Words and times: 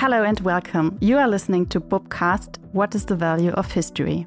Hello 0.00 0.22
and 0.22 0.40
welcome. 0.40 0.96
You 1.02 1.18
are 1.18 1.28
listening 1.28 1.66
to 1.66 1.78
Bobcast 1.78 2.56
What 2.72 2.94
is 2.94 3.04
the 3.04 3.14
Value 3.14 3.50
of 3.50 3.70
History? 3.70 4.26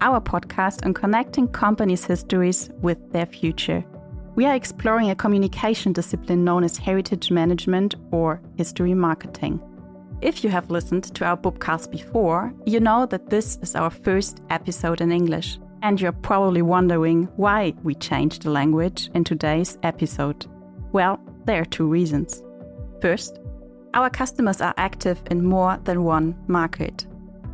Our 0.00 0.20
podcast 0.20 0.84
on 0.84 0.92
connecting 0.92 1.46
companies' 1.46 2.04
histories 2.04 2.68
with 2.82 2.98
their 3.12 3.24
future. 3.24 3.84
We 4.34 4.44
are 4.46 4.56
exploring 4.56 5.10
a 5.10 5.14
communication 5.14 5.92
discipline 5.92 6.42
known 6.42 6.64
as 6.64 6.76
heritage 6.76 7.30
management 7.30 7.94
or 8.10 8.42
history 8.56 8.92
marketing. 8.92 9.62
If 10.20 10.42
you 10.42 10.50
have 10.50 10.68
listened 10.72 11.04
to 11.14 11.24
our 11.24 11.36
Bobcast 11.36 11.92
before, 11.92 12.52
you 12.66 12.80
know 12.80 13.06
that 13.06 13.30
this 13.30 13.56
is 13.62 13.76
our 13.76 13.90
first 13.90 14.42
episode 14.50 15.00
in 15.00 15.12
English. 15.12 15.60
And 15.82 16.00
you're 16.00 16.10
probably 16.10 16.62
wondering 16.62 17.28
why 17.36 17.74
we 17.84 17.94
changed 17.94 18.42
the 18.42 18.50
language 18.50 19.10
in 19.14 19.22
today's 19.22 19.78
episode. 19.84 20.46
Well, 20.90 21.20
there 21.44 21.62
are 21.62 21.66
two 21.66 21.86
reasons. 21.86 22.42
First, 23.00 23.38
our 23.94 24.10
customers 24.10 24.60
are 24.60 24.74
active 24.76 25.22
in 25.30 25.44
more 25.44 25.78
than 25.84 26.04
one 26.04 26.36
market. 26.48 27.06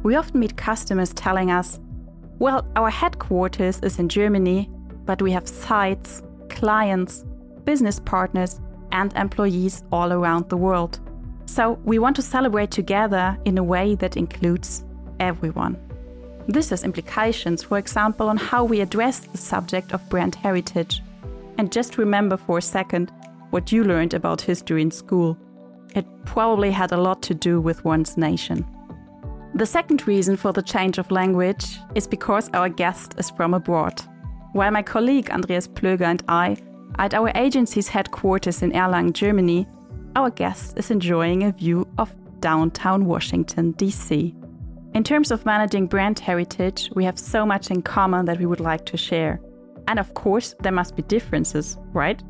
We 0.03 0.17
often 0.17 0.41
meet 0.41 0.57
customers 0.57 1.13
telling 1.13 1.51
us, 1.51 1.79
well, 2.39 2.67
our 2.77 2.89
headquarters 2.89 3.79
is 3.81 3.99
in 3.99 4.09
Germany, 4.09 4.71
but 5.05 5.21
we 5.21 5.31
have 5.33 5.47
sites, 5.47 6.23
clients, 6.49 7.27
business 7.65 8.01
partners, 8.01 8.59
and 8.91 9.13
employees 9.13 9.85
all 9.93 10.13
around 10.13 10.49
the 10.49 10.57
world. 10.57 10.99
So 11.45 11.79
we 11.85 11.99
want 11.99 12.17
to 12.17 12.23
celebrate 12.23 12.71
together 12.71 13.39
in 13.45 13.59
a 13.59 13.63
way 13.63 13.95
that 13.97 14.17
includes 14.17 14.85
everyone. 15.21 15.77
This 16.49 16.71
has 16.71 16.85
implications, 16.85 17.63
for 17.63 17.77
example, 17.77 18.31
on 18.31 18.39
how 18.39 18.65
we 18.65 18.81
address 18.81 19.21
the 19.21 19.37
subject 19.37 19.93
of 19.93 20.09
brand 20.09 20.35
heritage. 20.35 21.03
And 21.59 21.71
just 21.71 21.99
remember 21.99 22.39
for 22.39 22.59
a 22.59 22.63
second 22.63 23.13
what 23.51 23.71
you 23.71 23.85
learned 23.85 24.15
about 24.15 24.41
history 24.41 24.81
in 24.81 24.91
school. 24.91 25.37
It 25.95 26.07
probably 26.25 26.71
had 26.71 26.93
a 26.93 26.97
lot 26.97 27.23
to 27.23 27.35
do 27.35 27.61
with 27.61 27.85
one's 27.85 28.17
nation. 28.17 28.67
The 29.55 29.67
second 29.67 30.07
reason 30.07 30.37
for 30.37 30.53
the 30.53 30.63
change 30.63 30.99
of 30.99 31.11
language 31.11 31.79
is 31.95 32.07
because 32.07 32.49
our 32.55 32.69
guest 32.69 33.15
is 33.19 33.31
from 33.31 33.55
abroad. 33.55 34.01
While 34.53 34.71
my 34.71 34.83
colleague 34.83 35.31
Andreas 35.31 35.67
Plöger 35.69 36.07
and 36.07 36.23
I 36.29 36.57
are 36.99 37.07
at 37.07 37.15
our 37.15 37.33
agency's 37.35 37.89
headquarters 37.89 38.63
in 38.63 38.73
Erlangen, 38.73 39.13
Germany, 39.13 39.67
our 40.17 40.31
guest 40.31 40.79
is 40.79 40.91
enjoying 40.91 41.43
a 41.43 41.53
view 41.53 41.87
of 41.99 42.15
downtown 42.41 43.07
Washington, 43.07 43.73
D.C. 43.73 44.35
In 44.95 45.05
terms 45.05 45.31
of 45.31 45.47
managing 45.47 45.87
brand 45.87 46.19
heritage, 46.19 46.91
we 46.95 47.05
have 47.05 47.19
so 47.19 47.47
much 47.47 47.71
in 47.71 47.83
common 47.83 48.27
that 48.27 48.39
we 48.39 48.47
would 48.47 48.61
like 48.61 48.87
to 48.87 48.97
share. 48.97 49.41
And 49.87 49.99
of 49.99 50.15
course, 50.15 50.55
there 50.61 50.73
must 50.73 50.97
be 50.97 51.03
differences, 51.03 51.77
right? 51.93 52.21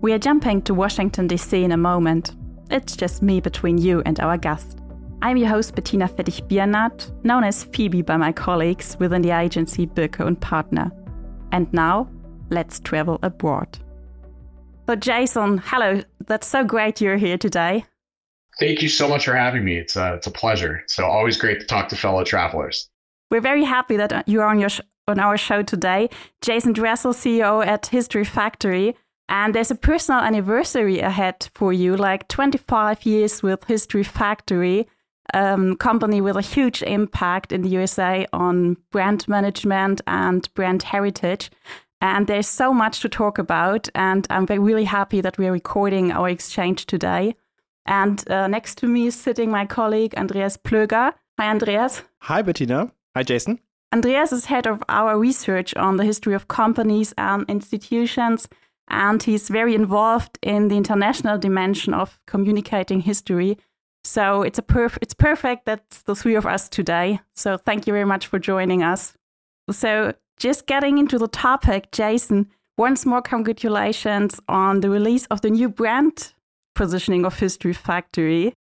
We 0.00 0.12
are 0.12 0.18
jumping 0.18 0.62
to 0.62 0.74
Washington, 0.74 1.26
D.C. 1.26 1.64
in 1.64 1.72
a 1.72 1.76
moment. 1.76 2.36
It's 2.70 2.96
just 2.96 3.22
me 3.22 3.40
between 3.40 3.78
you 3.78 4.02
and 4.06 4.18
our 4.20 4.38
guest. 4.38 4.78
I'm 5.22 5.36
your 5.36 5.48
host 5.48 5.74
Bettina 5.74 6.08
Fettich-Biernath, 6.08 7.12
known 7.24 7.44
as 7.44 7.64
Phoebe 7.64 8.02
by 8.02 8.16
my 8.16 8.32
colleagues 8.32 8.96
within 8.98 9.22
the 9.22 9.30
agency 9.30 9.86
Birke 9.86 10.20
und 10.20 10.40
Partner. 10.40 10.90
And 11.52 11.72
now, 11.72 12.08
let's 12.50 12.80
travel 12.80 13.18
abroad. 13.22 13.78
So, 14.86 14.96
Jason, 14.96 15.58
hello. 15.58 16.02
That's 16.26 16.46
so 16.46 16.64
great 16.64 17.00
you're 17.00 17.16
here 17.16 17.38
today. 17.38 17.84
Thank 18.58 18.82
you 18.82 18.88
so 18.88 19.08
much 19.08 19.24
for 19.24 19.34
having 19.34 19.64
me. 19.64 19.78
It's 19.78 19.96
a, 19.96 20.14
it's 20.14 20.26
a 20.26 20.30
pleasure. 20.30 20.82
So, 20.86 21.04
always 21.04 21.36
great 21.36 21.60
to 21.60 21.66
talk 21.66 21.88
to 21.88 21.96
fellow 21.96 22.24
travelers. 22.24 22.88
We're 23.30 23.40
very 23.40 23.64
happy 23.64 23.96
that 23.96 24.28
you're 24.28 24.44
on, 24.44 24.58
your 24.58 24.68
sh- 24.68 24.80
on 25.08 25.18
our 25.18 25.36
show 25.36 25.62
today. 25.62 26.08
Jason 26.40 26.72
Dressel, 26.72 27.12
CEO 27.12 27.64
at 27.64 27.86
History 27.86 28.24
Factory. 28.24 28.96
And 29.28 29.54
there's 29.54 29.70
a 29.70 29.76
personal 29.76 30.20
anniversary 30.20 31.00
ahead 31.00 31.48
for 31.54 31.72
you, 31.72 31.96
like 31.96 32.28
25 32.28 33.06
years 33.06 33.42
with 33.42 33.64
History 33.64 34.02
Factory, 34.02 34.86
um, 35.32 35.76
company 35.76 36.20
with 36.20 36.36
a 36.36 36.42
huge 36.42 36.82
impact 36.82 37.50
in 37.52 37.62
the 37.62 37.70
USA 37.70 38.26
on 38.32 38.76
brand 38.90 39.26
management 39.26 40.02
and 40.06 40.52
brand 40.54 40.82
heritage. 40.82 41.50
And 42.00 42.26
there's 42.26 42.46
so 42.46 42.74
much 42.74 43.00
to 43.00 43.08
talk 43.08 43.38
about. 43.38 43.88
And 43.94 44.26
I'm 44.28 44.44
really 44.44 44.84
happy 44.84 45.22
that 45.22 45.38
we're 45.38 45.52
recording 45.52 46.12
our 46.12 46.28
exchange 46.28 46.84
today. 46.84 47.34
And 47.86 48.28
uh, 48.30 48.46
next 48.46 48.76
to 48.78 48.86
me 48.86 49.06
is 49.06 49.14
sitting 49.14 49.50
my 49.50 49.64
colleague, 49.64 50.14
Andreas 50.16 50.58
Plöger. 50.58 51.12
Hi, 51.38 51.48
Andreas. 51.48 52.02
Hi, 52.20 52.42
Bettina. 52.42 52.92
Hi, 53.16 53.22
Jason. 53.22 53.58
Andreas 53.92 54.32
is 54.32 54.46
head 54.46 54.66
of 54.66 54.82
our 54.88 55.18
research 55.18 55.74
on 55.76 55.96
the 55.96 56.04
history 56.04 56.34
of 56.34 56.48
companies 56.48 57.14
and 57.16 57.44
institutions 57.48 58.48
and 58.88 59.22
he's 59.22 59.48
very 59.48 59.74
involved 59.74 60.38
in 60.42 60.68
the 60.68 60.76
international 60.76 61.38
dimension 61.38 61.94
of 61.94 62.20
communicating 62.26 63.00
history. 63.00 63.58
So 64.04 64.42
it's 64.42 64.58
a 64.58 64.62
perf- 64.62 64.98
it's 65.00 65.14
perfect 65.14 65.64
that's 65.64 66.02
the 66.02 66.14
three 66.14 66.34
of 66.34 66.46
us 66.46 66.68
today. 66.68 67.20
So 67.34 67.56
thank 67.56 67.86
you 67.86 67.92
very 67.92 68.04
much 68.04 68.26
for 68.26 68.38
joining 68.38 68.82
us. 68.82 69.14
So 69.70 70.14
just 70.38 70.66
getting 70.66 70.98
into 70.98 71.18
the 71.18 71.28
topic, 71.28 71.90
Jason, 71.90 72.48
once 72.76 73.06
more 73.06 73.22
congratulations 73.22 74.40
on 74.48 74.80
the 74.80 74.90
release 74.90 75.26
of 75.26 75.40
the 75.40 75.50
new 75.50 75.68
brand 75.68 76.32
positioning 76.74 77.24
of 77.24 77.38
History 77.38 77.72
Factory. 77.72 78.52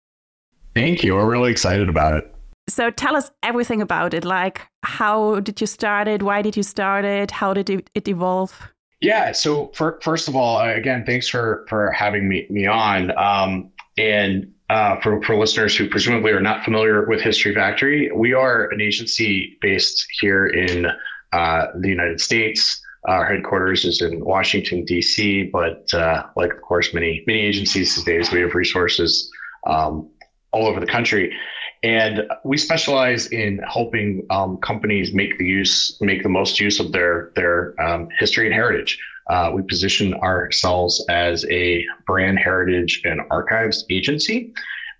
Thank 0.75 1.03
you. 1.03 1.15
We're 1.15 1.29
really 1.29 1.51
excited 1.51 1.89
about 1.89 2.15
it. 2.15 2.33
So 2.69 2.89
tell 2.89 3.15
us 3.15 3.31
everything 3.41 3.81
about 3.81 4.13
it. 4.13 4.23
Like, 4.23 4.61
how 4.83 5.41
did 5.41 5.59
you 5.59 5.67
start 5.67 6.07
it? 6.07 6.23
Why 6.23 6.41
did 6.41 6.55
you 6.55 6.63
start 6.63 7.03
it? 7.03 7.31
How 7.31 7.53
did 7.53 7.69
it 7.69 8.07
evolve? 8.07 8.72
Yeah. 9.03 9.33
So 9.33 9.67
for, 9.75 9.99
first 10.01 10.29
of 10.29 10.35
all, 10.35 10.59
again, 10.61 11.03
thanks 11.05 11.27
for 11.27 11.65
for 11.67 11.91
having 11.91 12.29
me 12.29 12.47
me 12.49 12.65
on. 12.65 13.15
Um, 13.17 13.69
and 13.97 14.49
uh, 14.69 14.99
for 15.01 15.21
for 15.23 15.35
listeners 15.35 15.75
who 15.75 15.89
presumably 15.89 16.31
are 16.31 16.39
not 16.39 16.63
familiar 16.63 17.05
with 17.05 17.21
History 17.21 17.53
Factory, 17.53 18.09
we 18.15 18.33
are 18.33 18.71
an 18.71 18.79
agency 18.79 19.57
based 19.61 20.07
here 20.21 20.47
in 20.47 20.87
uh, 21.33 21.65
the 21.79 21.89
United 21.89 22.21
States. 22.21 22.81
Our 23.05 23.25
headquarters 23.25 23.83
is 23.83 24.01
in 24.01 24.23
Washington 24.23 24.85
D.C., 24.85 25.49
but 25.51 25.93
uh, 25.93 26.23
like 26.37 26.53
of 26.53 26.61
course 26.61 26.93
many 26.93 27.23
many 27.27 27.41
agencies 27.41 27.95
these 27.95 28.05
days, 28.05 28.31
we 28.31 28.39
have 28.39 28.55
resources 28.55 29.29
um, 29.67 30.09
all 30.53 30.65
over 30.65 30.79
the 30.79 30.87
country. 30.87 31.35
And 31.83 32.23
we 32.45 32.57
specialize 32.57 33.27
in 33.27 33.59
helping 33.59 34.25
um, 34.29 34.57
companies 34.57 35.13
make 35.13 35.37
the 35.37 35.45
use, 35.45 35.97
make 35.99 36.23
the 36.23 36.29
most 36.29 36.59
use 36.59 36.79
of 36.79 36.93
their 36.93 37.31
their 37.35 37.79
um, 37.81 38.07
history 38.19 38.45
and 38.45 38.55
heritage. 38.55 38.97
Uh, 39.29 39.51
we 39.53 39.61
position 39.63 40.13
ourselves 40.15 41.05
as 41.09 41.45
a 41.49 41.85
brand 42.05 42.39
heritage 42.39 43.01
and 43.03 43.21
archives 43.29 43.85
agency. 43.89 44.53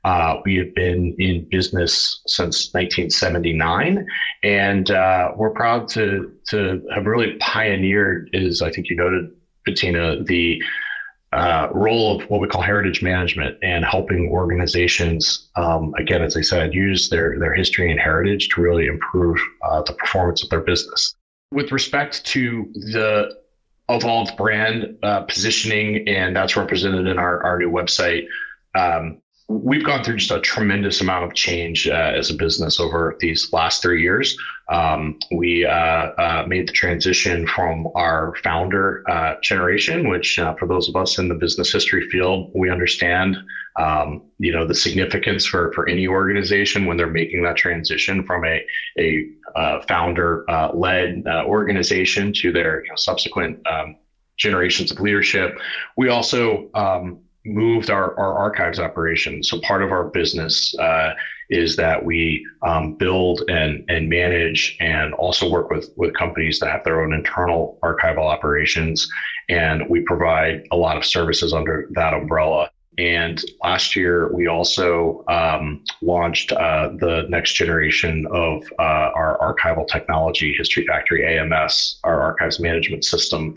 Uh, 0.03 0.41
we 0.43 0.57
have 0.57 0.75
been 0.75 1.15
in 1.17 1.47
business 1.49 2.21
since 2.27 2.73
1979, 2.73 4.05
and 4.43 4.91
uh, 4.91 5.31
we're 5.37 5.51
proud 5.51 5.87
to 5.87 6.33
to 6.49 6.81
have 6.93 7.05
really 7.05 7.35
pioneered, 7.39 8.29
as 8.33 8.61
I 8.61 8.69
think 8.69 8.89
you 8.89 8.97
noted, 8.97 9.31
Bettina, 9.65 10.21
the 10.21 10.61
uh, 11.33 11.69
role 11.73 12.15
of 12.15 12.29
what 12.29 12.39
we 12.41 12.47
call 12.47 12.61
heritage 12.61 13.01
management 13.01 13.57
and 13.63 13.83
helping 13.83 14.29
organizations, 14.29 15.49
um, 15.55 15.93
again, 15.97 16.21
as 16.21 16.37
I 16.37 16.41
said, 16.41 16.73
use 16.73 17.09
their, 17.09 17.39
their 17.39 17.53
history 17.53 17.89
and 17.89 17.99
heritage 17.99 18.49
to 18.49 18.61
really 18.61 18.85
improve 18.85 19.39
uh, 19.63 19.81
the 19.81 19.93
performance 19.93 20.43
of 20.43 20.49
their 20.49 20.61
business. 20.61 21.15
With 21.51 21.71
respect 21.71 22.23
to 22.27 22.69
the 22.73 23.35
evolved 23.89 24.37
brand 24.37 24.95
uh, 25.01 25.21
positioning, 25.21 26.07
and 26.07 26.35
that's 26.35 26.55
represented 26.55 27.07
in 27.07 27.17
our, 27.17 27.43
our 27.43 27.57
new 27.57 27.69
website, 27.69 28.25
um, 28.75 29.19
we've 29.49 29.85
gone 29.85 30.03
through 30.03 30.17
just 30.17 30.31
a 30.31 30.39
tremendous 30.39 31.01
amount 31.01 31.25
of 31.25 31.33
change 31.33 31.87
uh, 31.87 32.13
as 32.15 32.29
a 32.29 32.33
business 32.33 32.79
over 32.79 33.15
these 33.19 33.51
last 33.51 33.81
three 33.81 34.01
years. 34.01 34.37
Um, 34.69 35.19
we 35.31 35.65
uh, 35.65 35.71
uh, 35.71 36.45
made 36.47 36.67
the 36.67 36.71
transition 36.71 37.45
from 37.47 37.87
our 37.95 38.33
founder 38.43 39.03
uh, 39.09 39.35
generation, 39.43 40.09
which 40.09 40.39
uh, 40.39 40.55
for 40.55 40.67
those 40.67 40.87
of 40.87 40.95
us 40.95 41.17
in 41.17 41.27
the 41.27 41.35
business 41.35 41.71
history 41.71 42.09
field, 42.09 42.51
we 42.55 42.69
understand, 42.69 43.37
um, 43.77 44.23
you 44.39 44.53
know, 44.53 44.65
the 44.65 44.73
significance 44.73 45.45
for, 45.45 45.73
for 45.73 45.89
any 45.89 46.07
organization 46.07 46.85
when 46.85 46.95
they're 46.95 47.07
making 47.07 47.43
that 47.43 47.57
transition 47.57 48.25
from 48.25 48.45
a, 48.45 48.65
a 48.97 49.27
uh, 49.55 49.81
founder 49.87 50.45
led 50.73 51.23
organization 51.45 52.31
to 52.33 52.51
their 52.53 52.83
you 52.83 52.89
know, 52.89 52.95
subsequent 52.95 53.59
um, 53.67 53.97
generations 54.37 54.91
of 54.91 54.99
leadership. 54.99 55.59
We 55.97 56.09
also 56.09 56.69
um, 56.73 57.19
moved 57.45 57.89
our, 57.89 58.17
our 58.17 58.37
archives 58.37 58.79
operation. 58.79 59.43
So 59.43 59.59
part 59.61 59.83
of 59.83 59.91
our 59.91 60.05
business 60.05 60.73
uh, 60.79 61.13
is 61.49 61.75
that 61.75 62.03
we 62.03 62.45
um, 62.61 62.95
build 62.95 63.41
and 63.49 63.83
and 63.89 64.09
manage 64.09 64.77
and 64.79 65.13
also 65.15 65.49
work 65.49 65.69
with 65.69 65.91
with 65.97 66.13
companies 66.15 66.59
that 66.59 66.69
have 66.69 66.83
their 66.83 67.01
own 67.03 67.13
internal 67.13 67.77
archival 67.83 68.25
operations, 68.25 69.07
and 69.49 69.87
we 69.89 70.01
provide 70.01 70.67
a 70.71 70.77
lot 70.77 70.97
of 70.97 71.05
services 71.05 71.53
under 71.53 71.87
that 71.91 72.13
umbrella. 72.13 72.69
And 72.99 73.43
last 73.63 73.95
year, 73.95 74.31
we 74.31 74.45
also 74.47 75.23
um, 75.27 75.83
launched 76.03 76.51
uh, 76.51 76.89
the 76.99 77.25
next 77.27 77.53
generation 77.53 78.27
of 78.31 78.63
uh, 78.77 79.09
our 79.15 79.37
archival 79.41 79.87
technology, 79.87 80.53
History 80.55 80.85
Factory 80.85 81.25
AMS, 81.25 81.99
our 82.03 82.21
archives 82.21 82.59
management 82.59 83.03
system 83.03 83.55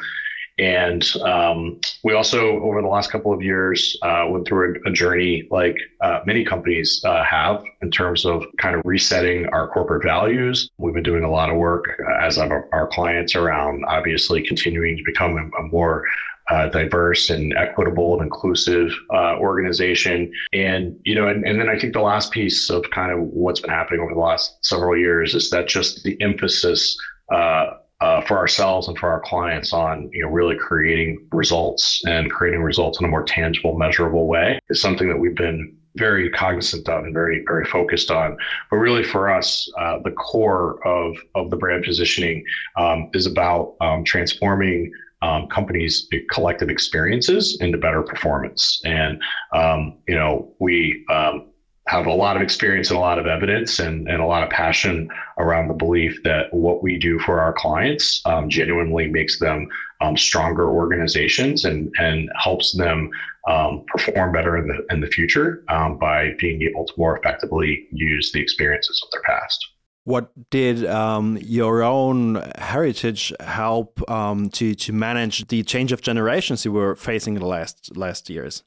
And 0.58 1.04
um, 1.22 1.78
we 2.02 2.14
also, 2.14 2.60
over 2.60 2.80
the 2.80 2.88
last 2.88 3.10
couple 3.10 3.32
of 3.32 3.42
years, 3.42 3.98
uh, 4.02 4.26
went 4.28 4.46
through 4.46 4.76
a, 4.84 4.88
a 4.88 4.92
journey 4.92 5.46
like 5.50 5.76
uh, 6.00 6.20
many 6.24 6.44
companies 6.44 7.02
uh, 7.04 7.22
have 7.24 7.62
in 7.82 7.90
terms 7.90 8.24
of 8.24 8.44
kind 8.58 8.74
of 8.74 8.82
resetting 8.84 9.46
our 9.52 9.68
corporate 9.68 10.02
values. 10.02 10.70
We've 10.78 10.94
been 10.94 11.02
doing 11.02 11.24
a 11.24 11.30
lot 11.30 11.50
of 11.50 11.56
work, 11.56 12.00
uh, 12.08 12.24
as 12.24 12.36
have 12.36 12.50
our 12.72 12.88
clients, 12.90 13.34
around 13.34 13.84
obviously 13.86 14.42
continuing 14.42 14.96
to 14.96 15.02
become 15.04 15.36
a, 15.36 15.60
a 15.60 15.62
more 15.68 16.04
uh, 16.48 16.68
diverse 16.68 17.28
and 17.28 17.52
equitable 17.56 18.14
and 18.14 18.22
inclusive 18.22 18.92
uh, 19.12 19.36
organization. 19.36 20.32
And, 20.52 20.98
you 21.04 21.14
know, 21.14 21.28
and, 21.28 21.44
and 21.44 21.60
then 21.60 21.68
I 21.68 21.78
think 21.78 21.92
the 21.92 22.00
last 22.00 22.32
piece 22.32 22.70
of 22.70 22.88
kind 22.92 23.12
of 23.12 23.18
what's 23.18 23.60
been 23.60 23.70
happening 23.70 24.00
over 24.00 24.14
the 24.14 24.20
last 24.20 24.64
several 24.64 24.96
years 24.96 25.34
is 25.34 25.50
that 25.50 25.66
just 25.66 26.02
the 26.04 26.16
emphasis 26.22 26.96
uh, 27.32 27.66
uh, 28.00 28.20
for 28.22 28.37
ourselves 28.37 28.88
and 28.88 28.98
for 28.98 29.10
our 29.10 29.20
clients 29.20 29.72
on 29.72 30.10
you 30.12 30.22
know 30.22 30.28
really 30.28 30.56
creating 30.56 31.26
results 31.32 32.02
and 32.06 32.31
creating 32.31 32.62
results 32.62 33.00
in 33.00 33.06
a 33.06 33.08
more 33.08 33.25
tangible, 33.25 33.76
measurable 33.76 34.26
way 34.26 34.58
is 34.69 34.81
something 34.81 35.08
that 35.08 35.19
we've 35.19 35.34
been 35.34 35.75
very 35.96 36.28
cognizant 36.31 36.87
of 36.90 37.04
and 37.04 37.14
very 37.14 37.43
very 37.46 37.64
focused 37.64 38.10
on. 38.10 38.37
But 38.70 38.76
really, 38.76 39.02
for 39.02 39.31
us, 39.31 39.70
uh, 39.78 39.98
the 40.04 40.10
core 40.10 40.87
of 40.87 41.16
of 41.34 41.50
the 41.50 41.56
brand 41.56 41.84
positioning 41.84 42.44
um, 42.76 43.10
is 43.14 43.26
about 43.26 43.76
um, 43.81 44.04
transforming 44.04 44.92
um, 45.22 45.49
companies' 45.49 46.06
collective 46.31 46.69
experiences 46.69 47.58
into 47.60 47.78
better 47.78 48.02
performance. 48.02 48.81
And 48.84 49.22
um, 49.54 49.94
you 50.06 50.14
know, 50.14 50.52
we 50.58 51.04
um, 51.08 51.49
have 51.88 52.06
a 52.06 52.12
lot 52.12 52.36
of 52.36 52.42
experience 52.42 52.90
and 52.90 52.98
a 52.98 53.00
lot 53.00 53.18
of 53.18 53.26
evidence 53.26 53.78
and, 53.78 54.08
and 54.08 54.20
a 54.20 54.26
lot 54.26 54.42
of 54.42 54.50
passion 54.50 55.08
around 55.38 55.68
the 55.68 55.74
belief 55.74 56.20
that 56.24 56.52
what 56.52 56.82
we 56.82 56.98
do 56.98 57.18
for 57.20 57.40
our 57.40 57.52
clients 57.52 58.20
um, 58.26 58.48
genuinely 58.48 59.06
makes 59.06 59.38
them 59.38 59.68
um, 60.00 60.16
stronger 60.16 60.68
organizations 60.68 61.64
and 61.64 61.90
and 61.98 62.28
helps 62.42 62.76
them 62.76 63.10
um, 63.48 63.84
perform 63.86 64.32
better 64.32 64.56
in 64.56 64.66
the 64.66 64.84
in 64.90 65.00
the 65.00 65.06
future 65.06 65.62
by 66.00 66.34
being 66.38 66.60
able 66.62 66.84
to 66.84 66.92
more 66.98 67.16
effectively 67.16 67.86
use 67.92 68.32
the 68.32 68.40
experiences 68.40 69.00
of 69.04 69.10
their 69.12 69.22
past. 69.22 69.66
What 70.04 70.30
did 70.50 70.86
um, 70.86 71.38
your 71.42 71.82
own 71.82 72.36
heritage 72.58 73.32
help 73.40 74.08
um, 74.10 74.50
to 74.50 74.74
to 74.74 74.92
manage 74.92 75.48
the 75.48 75.62
change 75.62 75.92
of 75.92 76.00
generations 76.00 76.64
you 76.64 76.72
were 76.72 76.94
facing 76.94 77.34
in 77.34 77.40
the 77.40 77.46
last 77.46 77.96
last 77.96 78.28
years? 78.28 78.62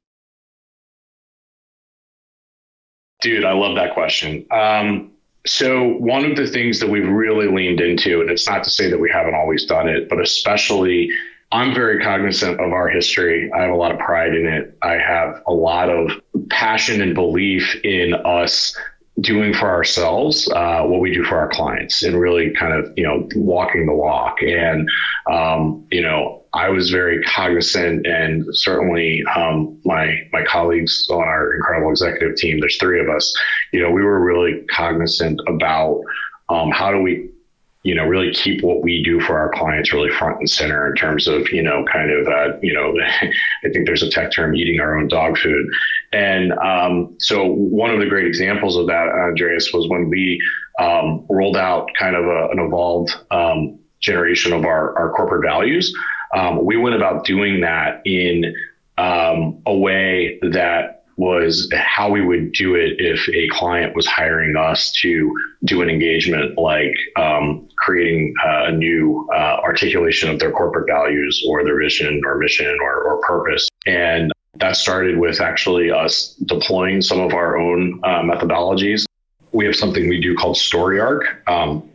Dude, 3.22 3.46
I 3.46 3.52
love 3.52 3.76
that 3.76 3.94
question. 3.94 4.46
Um, 4.52 5.12
so 5.46 5.90
one 5.98 6.26
of 6.26 6.36
the 6.36 6.48
things 6.48 6.80
that 6.80 6.90
we've 6.90 7.08
really 7.08 7.48
leaned 7.48 7.82
into, 7.82 8.22
and 8.22 8.30
it's 8.30 8.48
not 8.48 8.64
to 8.64 8.70
say 8.70 8.90
that 8.90 9.00
we 9.00 9.10
haven't 9.10 9.36
always 9.36 9.66
done 9.66 9.88
it, 9.88 10.10
but 10.10 10.22
especially 10.22 11.10
I'm 11.52 11.74
very 11.74 12.02
cognizant 12.04 12.60
of 12.60 12.72
our 12.72 12.90
history. 12.90 13.52
I 13.52 13.64
have 13.64 13.72
a 13.72 13.76
lot 13.76 13.92
of 13.92 14.00
pride 14.00 14.36
in 14.36 14.46
it. 14.46 14.78
I 14.82 14.94
have 14.94 15.42
a 15.48 15.54
lot 15.54 15.90
of 15.90 16.12
passion 16.50 17.02
and 17.02 17.16
belief 17.16 17.76
in 17.84 18.14
us 18.14 18.78
doing 19.22 19.54
for 19.54 19.70
ourselves 19.70 20.50
uh, 20.52 20.84
what 20.84 21.00
we 21.00 21.14
do 21.14 21.24
for 21.24 21.38
our 21.38 21.50
clients 21.50 22.04
and 22.04 22.18
really 22.18 22.52
kind 22.52 22.74
of 22.74 22.94
you 22.96 23.04
know 23.04 23.28
walking 23.36 23.86
the 23.86 23.94
walk 23.94 24.42
and 24.42 24.88
um, 25.30 25.86
you 25.92 26.02
know 26.02 26.39
i 26.54 26.70
was 26.70 26.90
very 26.90 27.22
cognizant 27.24 28.06
and 28.06 28.46
certainly 28.52 29.24
um, 29.36 29.80
my 29.86 30.16
my 30.32 30.44
colleagues 30.46 31.08
on 31.12 31.22
our 31.22 31.54
incredible 31.54 31.92
executive 31.92 32.36
team 32.36 32.60
there's 32.60 32.78
three 32.78 33.02
of 33.02 33.10
us 33.10 33.34
you 33.72 33.82
know 33.82 33.92
we 33.92 34.04
were 34.04 34.20
really 34.20 34.64
cognizant 34.72 35.40
about 35.48 36.02
um, 36.50 36.72
how 36.72 36.92
do 36.92 37.00
we 37.00 37.30
you 37.84 37.96
know, 37.96 38.04
really 38.04 38.32
keep 38.34 38.62
what 38.62 38.82
we 38.82 39.02
do 39.04 39.22
for 39.22 39.40
our 39.40 39.52
clients 39.54 39.94
really 39.94 40.12
front 40.12 40.38
and 40.40 40.50
center 40.50 40.90
in 40.90 40.96
terms 40.96 41.28
of, 41.28 41.50
you 41.50 41.64
know, 41.64 41.86
kind 41.92 42.12
of, 42.12 42.28
uh, 42.28 42.58
you 42.62 42.74
know, 42.74 42.94
I 43.64 43.70
think 43.72 43.86
there's 43.86 44.04
a 44.04 44.10
tech 44.10 44.32
term, 44.34 44.56
eating 44.56 44.82
our 44.82 44.98
own 44.98 45.08
dog 45.08 45.38
food. 45.38 45.66
And 46.12 46.52
um, 46.54 47.16
so 47.20 47.46
one 47.46 47.90
of 47.90 48.00
the 48.00 48.06
great 48.06 48.26
examples 48.26 48.76
of 48.76 48.88
that, 48.88 49.08
Andreas, 49.08 49.72
was 49.74 49.88
when 49.88 50.10
we 50.10 50.40
um, 50.80 51.26
rolled 51.30 51.56
out 51.56 51.90
kind 51.98 52.16
of 52.16 52.26
a, 52.26 52.50
an 52.50 52.60
evolved 52.60 53.16
um, 53.32 53.80
generation 54.02 54.52
of 54.52 54.66
our, 54.66 54.98
our 54.98 55.12
corporate 55.14 55.46
values. 55.46 55.94
Um, 56.36 56.64
we 56.64 56.78
went 56.78 56.96
about 56.96 57.26
doing 57.26 57.62
that 57.62 58.02
in 58.06 58.54
um, 58.98 59.62
a 59.66 59.76
way 59.76 60.40
that 60.42 61.00
was 61.20 61.70
how 61.74 62.10
we 62.10 62.26
would 62.26 62.54
do 62.54 62.76
it 62.76 62.96
if 62.98 63.28
a 63.30 63.50
client 63.50 63.94
was 63.94 64.08
hiring 64.08 64.56
us 64.56 64.90
to 65.02 65.36
do 65.66 65.82
an 65.82 65.90
engagement 65.90 66.58
like 66.58 66.96
um, 67.18 67.68
creating 67.78 68.34
a 68.42 68.72
new 68.72 69.28
uh, 69.36 69.58
articulation 69.62 70.30
of 70.30 70.40
their 70.40 70.52
corporate 70.52 70.88
values 70.88 71.44
or 71.46 71.66
their 71.66 71.78
vision 71.78 72.22
or 72.26 72.38
mission 72.38 72.78
or, 72.82 73.04
or, 73.04 73.22
purpose. 73.28 73.68
And 73.86 74.32
that 74.60 74.78
started 74.78 75.20
with 75.20 75.42
actually 75.42 75.92
us 75.92 76.36
deploying 76.46 77.02
some 77.02 77.20
of 77.20 77.34
our 77.34 77.58
own 77.58 78.00
uh, 78.06 78.22
methodologies. 78.22 79.04
We 79.52 79.66
have 79.66 79.76
something 79.76 80.08
we 80.08 80.22
do 80.22 80.36
called 80.36 80.56
Story 80.56 81.02
Arc. 81.02 81.44
Um, 81.48 81.90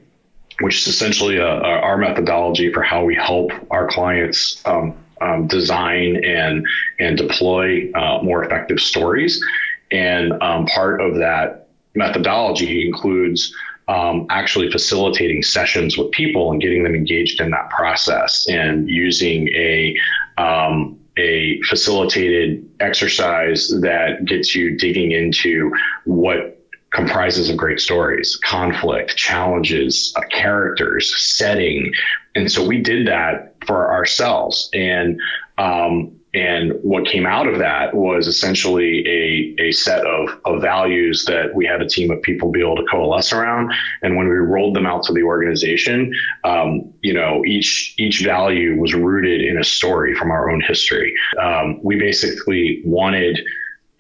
which 0.61 0.81
is 0.81 0.87
essentially 0.87 1.37
a, 1.37 1.47
uh, 1.47 1.61
a, 1.61 1.81
our 1.81 1.97
methodology 1.97 2.73
for 2.73 2.83
how 2.83 3.05
we 3.05 3.15
help 3.15 3.51
our 3.71 3.89
clients 3.89 4.63
um, 4.67 4.97
um, 5.21 5.47
design 5.47 6.23
and 6.25 6.65
and 6.99 7.17
deploy 7.17 7.91
uh, 7.93 8.23
more 8.23 8.45
effective 8.45 8.81
stories. 8.81 9.43
And 9.91 10.33
um, 10.43 10.67
part 10.67 11.01
of 11.01 11.15
that 11.17 11.69
methodology 11.95 12.87
includes 12.87 13.55
um, 13.89 14.27
actually 14.31 14.71
facilitating 14.71 15.43
sessions 15.43 15.97
with 15.99 16.11
people 16.11 16.51
and 16.51 16.61
getting 16.61 16.83
them 16.85 16.95
engaged 16.95 17.41
in 17.41 17.51
that 17.51 17.69
process 17.71 18.47
and 18.49 18.89
using 18.89 19.49
a 19.49 19.95
um, 20.39 20.99
a 21.17 21.61
facilitated 21.63 22.69
exercise 22.81 23.69
that 23.83 24.25
gets 24.25 24.55
you 24.55 24.77
digging 24.77 25.13
into 25.13 25.73
what 26.05 26.64
comprises 26.95 27.51
of 27.51 27.57
great 27.57 27.81
stories, 27.81 28.37
conflict, 28.37 29.17
challenges, 29.17 30.13
uh, 30.17 30.23
characters, 30.31 31.15
setting, 31.37 31.93
and 32.35 32.51
so 32.51 32.67
we 32.67 32.81
did 32.81 33.07
that 33.07 33.55
for 33.67 33.93
ourselves 33.93 34.69
and 34.73 35.21
um, 35.59 36.15
and 36.35 36.73
what 36.83 37.07
came 37.07 37.27
out 37.27 37.47
of 37.47 37.59
that 37.61 37.95
was 37.95 38.27
essentially 38.27 39.07
a, 39.07 39.63
a 39.63 39.73
set 39.73 40.05
of, 40.05 40.29
of 40.45 40.61
values 40.61 41.25
that 41.27 41.55
we 41.55 41.65
had 41.65 41.81
a 41.81 41.89
team 41.89 42.11
of 42.11 42.21
people 42.23 42.51
be 42.51 42.61
able 42.61 42.75
to 42.75 42.85
coalesce 42.91 43.33
around. 43.33 43.73
And 44.03 44.17
when 44.17 44.27
we 44.27 44.35
rolled 44.35 44.75
them 44.75 44.85
out 44.85 45.05
to 45.05 45.13
the 45.13 45.23
organization, 45.23 46.13
um, 46.43 46.93
you 47.03 47.15
know, 47.15 47.45
each 47.47 47.95
each 47.99 48.25
value 48.25 48.79
was 48.81 48.95
rooted 48.95 49.43
in 49.43 49.59
a 49.59 49.65
story 49.65 50.15
from 50.15 50.33
our 50.33 50.51
own 50.51 50.61
history. 50.61 51.15
Um, 51.41 51.81
we 51.85 51.97
basically 51.97 52.83
wanted 52.85 53.39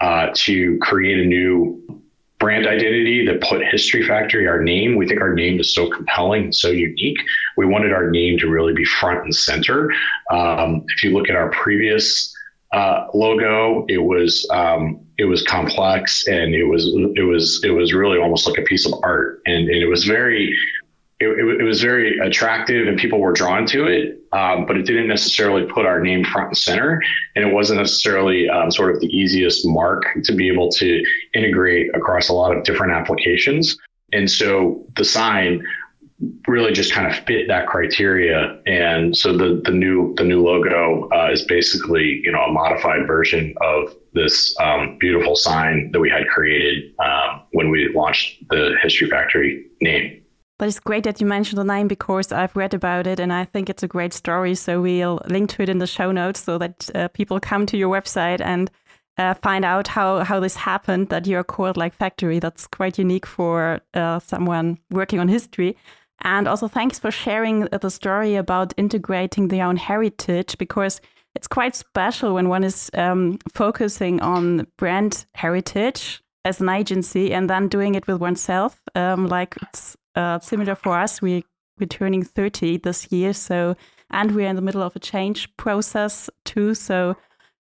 uh, 0.00 0.30
to 0.34 0.76
create 0.78 1.20
a 1.20 1.24
new 1.24 2.02
brand 2.44 2.66
identity 2.66 3.24
that 3.24 3.40
put 3.40 3.64
History 3.64 4.06
Factory, 4.06 4.46
our 4.46 4.62
name, 4.62 4.96
we 4.96 5.08
think 5.08 5.22
our 5.22 5.32
name 5.32 5.58
is 5.58 5.74
so 5.74 5.88
compelling 5.88 6.44
and 6.44 6.54
so 6.54 6.68
unique. 6.68 7.16
We 7.56 7.64
wanted 7.64 7.90
our 7.90 8.10
name 8.10 8.38
to 8.40 8.48
really 8.50 8.74
be 8.74 8.84
front 8.84 9.24
and 9.24 9.34
center. 9.34 9.90
Um, 10.30 10.84
if 10.94 11.02
you 11.02 11.14
look 11.16 11.30
at 11.30 11.36
our 11.36 11.48
previous 11.52 12.34
uh, 12.74 13.06
logo, 13.14 13.86
it 13.88 13.96
was 13.96 14.46
um, 14.52 15.00
it 15.16 15.24
was 15.24 15.42
complex 15.44 16.26
and 16.26 16.54
it 16.54 16.64
was 16.64 16.84
it 17.16 17.22
was 17.22 17.62
it 17.64 17.70
was 17.70 17.94
really 17.94 18.18
almost 18.18 18.46
like 18.46 18.58
a 18.58 18.62
piece 18.62 18.84
of 18.84 18.92
art, 19.02 19.40
and, 19.46 19.70
and 19.70 19.82
it 19.82 19.86
was 19.86 20.04
very 20.04 20.54
it, 21.24 21.38
it, 21.38 21.60
it, 21.60 21.64
was 21.64 21.82
very 21.82 22.18
attractive 22.18 22.86
and 22.86 22.98
people 22.98 23.20
were 23.20 23.32
drawn 23.32 23.66
to 23.66 23.86
it, 23.86 24.20
um, 24.32 24.66
but 24.66 24.76
it 24.76 24.84
didn't 24.86 25.08
necessarily 25.08 25.66
put 25.66 25.86
our 25.86 26.00
name 26.00 26.24
front 26.24 26.48
and 26.48 26.56
center. 26.56 27.02
And 27.34 27.44
it 27.44 27.52
wasn't 27.52 27.80
necessarily 27.80 28.48
um, 28.48 28.70
sort 28.70 28.94
of 28.94 29.00
the 29.00 29.08
easiest 29.08 29.66
mark 29.66 30.04
to 30.24 30.34
be 30.34 30.48
able 30.48 30.70
to 30.70 31.02
integrate 31.34 31.94
across 31.94 32.28
a 32.28 32.32
lot 32.32 32.56
of 32.56 32.64
different 32.64 32.92
applications. 32.92 33.76
And 34.12 34.30
so 34.30 34.84
the 34.96 35.04
sign 35.04 35.62
really 36.46 36.72
just 36.72 36.92
kind 36.92 37.06
of 37.06 37.24
fit 37.24 37.48
that 37.48 37.66
criteria. 37.66 38.60
And 38.66 39.16
so 39.16 39.36
the, 39.36 39.60
the 39.64 39.72
new 39.72 40.14
the 40.16 40.24
new 40.24 40.42
logo 40.42 41.08
uh, 41.12 41.30
is 41.32 41.44
basically 41.44 42.20
you 42.24 42.32
know 42.32 42.42
a 42.42 42.52
modified 42.52 43.06
version 43.06 43.54
of 43.60 43.94
this 44.12 44.54
um, 44.60 44.96
beautiful 44.98 45.36
sign 45.36 45.90
that 45.92 46.00
we 46.00 46.08
had 46.08 46.26
created 46.28 46.92
um, 47.00 47.42
when 47.52 47.70
we 47.70 47.92
launched 47.94 48.48
the 48.48 48.76
History 48.82 49.08
Factory 49.08 49.66
name. 49.80 50.23
But 50.58 50.68
it's 50.68 50.78
great 50.78 51.04
that 51.04 51.20
you 51.20 51.26
mentioned 51.26 51.58
the 51.58 51.64
name 51.64 51.88
because 51.88 52.30
I've 52.30 52.54
read 52.54 52.74
about 52.74 53.06
it 53.06 53.18
and 53.18 53.32
I 53.32 53.44
think 53.44 53.68
it's 53.68 53.82
a 53.82 53.88
great 53.88 54.12
story. 54.12 54.54
So 54.54 54.80
we'll 54.80 55.20
link 55.26 55.50
to 55.50 55.62
it 55.62 55.68
in 55.68 55.78
the 55.78 55.86
show 55.86 56.12
notes 56.12 56.44
so 56.44 56.58
that 56.58 56.90
uh, 56.94 57.08
people 57.08 57.40
come 57.40 57.66
to 57.66 57.76
your 57.76 57.90
website 57.90 58.40
and 58.40 58.70
uh, 59.18 59.34
find 59.34 59.64
out 59.64 59.88
how, 59.88 60.24
how 60.24 60.40
this 60.40 60.56
happened 60.56 61.08
that 61.08 61.26
you're 61.26 61.44
called 61.44 61.76
like 61.76 61.94
factory. 61.94 62.38
That's 62.38 62.66
quite 62.66 62.98
unique 62.98 63.26
for 63.26 63.80
uh, 63.94 64.20
someone 64.20 64.78
working 64.90 65.18
on 65.18 65.28
history. 65.28 65.76
And 66.22 66.46
also, 66.46 66.68
thanks 66.68 66.98
for 66.98 67.10
sharing 67.10 67.60
the 67.66 67.90
story 67.90 68.36
about 68.36 68.72
integrating 68.76 69.48
their 69.48 69.66
own 69.66 69.76
heritage 69.76 70.56
because 70.58 71.00
it's 71.34 71.48
quite 71.48 71.74
special 71.74 72.34
when 72.34 72.48
one 72.48 72.64
is 72.64 72.90
um, 72.94 73.38
focusing 73.52 74.20
on 74.20 74.66
brand 74.78 75.26
heritage 75.34 76.22
as 76.44 76.60
an 76.60 76.68
agency 76.68 77.32
and 77.32 77.50
then 77.50 77.68
doing 77.68 77.94
it 77.94 78.06
with 78.06 78.20
oneself. 78.20 78.80
Um, 78.94 79.26
like 79.26 79.56
it's 79.62 79.96
uh, 80.14 80.38
similar 80.40 80.74
for 80.74 80.96
us. 80.98 81.20
We 81.20 81.44
we're 81.78 81.86
turning 81.86 82.22
30 82.22 82.78
this 82.78 83.10
year, 83.10 83.32
so 83.32 83.74
and 84.10 84.32
we're 84.32 84.48
in 84.48 84.56
the 84.56 84.62
middle 84.62 84.82
of 84.82 84.94
a 84.94 85.00
change 85.00 85.54
process 85.56 86.30
too. 86.44 86.74
So 86.74 87.16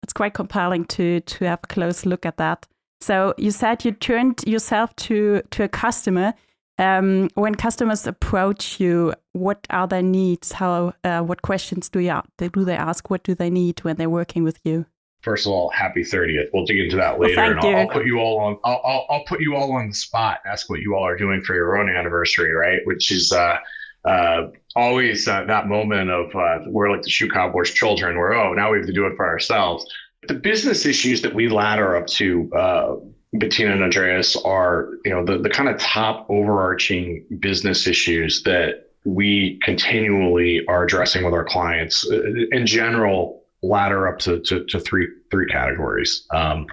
it's 0.03 0.13
quite 0.13 0.35
compelling 0.35 0.87
to 0.87 1.21
to 1.21 1.45
have 1.45 1.61
a 1.63 1.67
close 1.67 2.07
look 2.07 2.25
at 2.25 2.39
that. 2.39 2.67
So 3.01 3.35
you 3.39 3.51
said 3.51 3.85
you 3.85 3.93
turned 3.93 4.43
yourself 4.47 4.95
to 4.97 5.43
to 5.51 5.65
a 5.65 5.69
customer. 5.69 6.35
Um, 6.81 7.29
when 7.35 7.57
customers 7.57 8.07
approach 8.07 8.79
you, 8.79 9.13
what 9.33 9.67
are 9.69 9.89
their 9.89 10.03
needs? 10.03 10.53
How 10.53 10.95
uh, 11.05 11.23
what 11.23 11.43
questions 11.43 11.89
do 11.89 11.99
you 11.99 12.21
do 12.39 12.65
they 12.65 12.77
ask? 12.77 13.11
What 13.11 13.25
do 13.25 13.35
they 13.35 13.51
need 13.51 13.81
when 13.85 13.97
they're 13.97 14.11
working 14.11 14.45
with 14.45 14.61
you? 14.65 14.87
First 15.29 15.45
of 15.45 15.53
all, 15.53 15.69
happy 15.69 16.01
30th. 16.01 16.49
We'll 16.55 16.65
dig 16.65 16.79
into 16.79 16.97
that 16.97 17.21
later, 17.21 17.37
well, 17.37 17.51
and 17.51 17.61
I'll, 17.61 17.77
I'll, 17.77 17.89
put 17.89 18.07
you 18.07 18.19
all 18.19 18.41
on. 18.41 18.59
I'll, 18.65 18.81
I'll, 18.83 19.07
I'll, 19.11 19.25
put 19.25 19.43
you 19.43 19.57
all 19.57 19.73
on 19.73 19.89
the 19.89 19.95
spot. 19.95 20.41
Ask 20.47 20.71
what 20.71 20.81
you 20.81 20.95
all 20.95 21.07
are 21.07 21.19
doing 21.19 21.43
for 21.43 21.55
your 21.55 21.77
own 21.77 21.95
anniversary, 21.95 22.51
right? 22.55 22.81
Which 22.85 23.13
is 23.13 23.31
uh, 23.31 23.59
uh, 24.07 24.47
always 24.75 25.29
uh, 25.29 25.45
that 25.45 25.69
moment 25.69 26.09
of 26.09 26.35
uh, 26.35 26.61
we're 26.69 26.91
like 26.91 27.03
the 27.03 27.11
shoe 27.11 27.29
cowboys' 27.29 27.73
children, 27.73 28.17
where 28.17 28.33
oh, 28.33 28.55
now 28.55 28.73
we 28.73 28.79
have 28.79 28.87
to 28.87 28.93
do 28.95 29.07
it 29.07 29.17
for 29.17 29.27
ourselves. 29.27 29.85
The 30.29 30.33
business 30.33 30.87
issues 30.87 31.21
that 31.21 31.35
we 31.35 31.51
ladder 31.51 31.95
up 31.95 32.07
to, 32.07 32.51
uh, 32.55 32.95
Bettina 33.35 33.73
and 33.73 33.83
Andreas, 33.83 34.35
are 34.47 34.93
you 35.05 35.11
know 35.11 35.27
the 35.27 35.37
the 35.37 35.51
kind 35.51 35.69
of 35.69 35.79
top 35.79 36.25
overarching 36.31 37.23
business 37.39 37.87
issues 37.87 38.45
that 38.45 38.93
we 39.05 39.59
continually 39.63 40.65
are 40.69 40.85
addressing 40.85 41.23
with 41.23 41.35
our 41.35 41.45
clients. 41.45 42.11
Uh, 42.11 42.23
in 42.51 42.67
general, 42.67 43.38
ladder 43.63 44.09
up 44.09 44.19
to, 44.21 44.41
to, 44.41 44.65
to 44.67 44.81
three 44.81 45.09
three 45.31 45.47
categories: 45.47 46.27
um, 46.35 46.67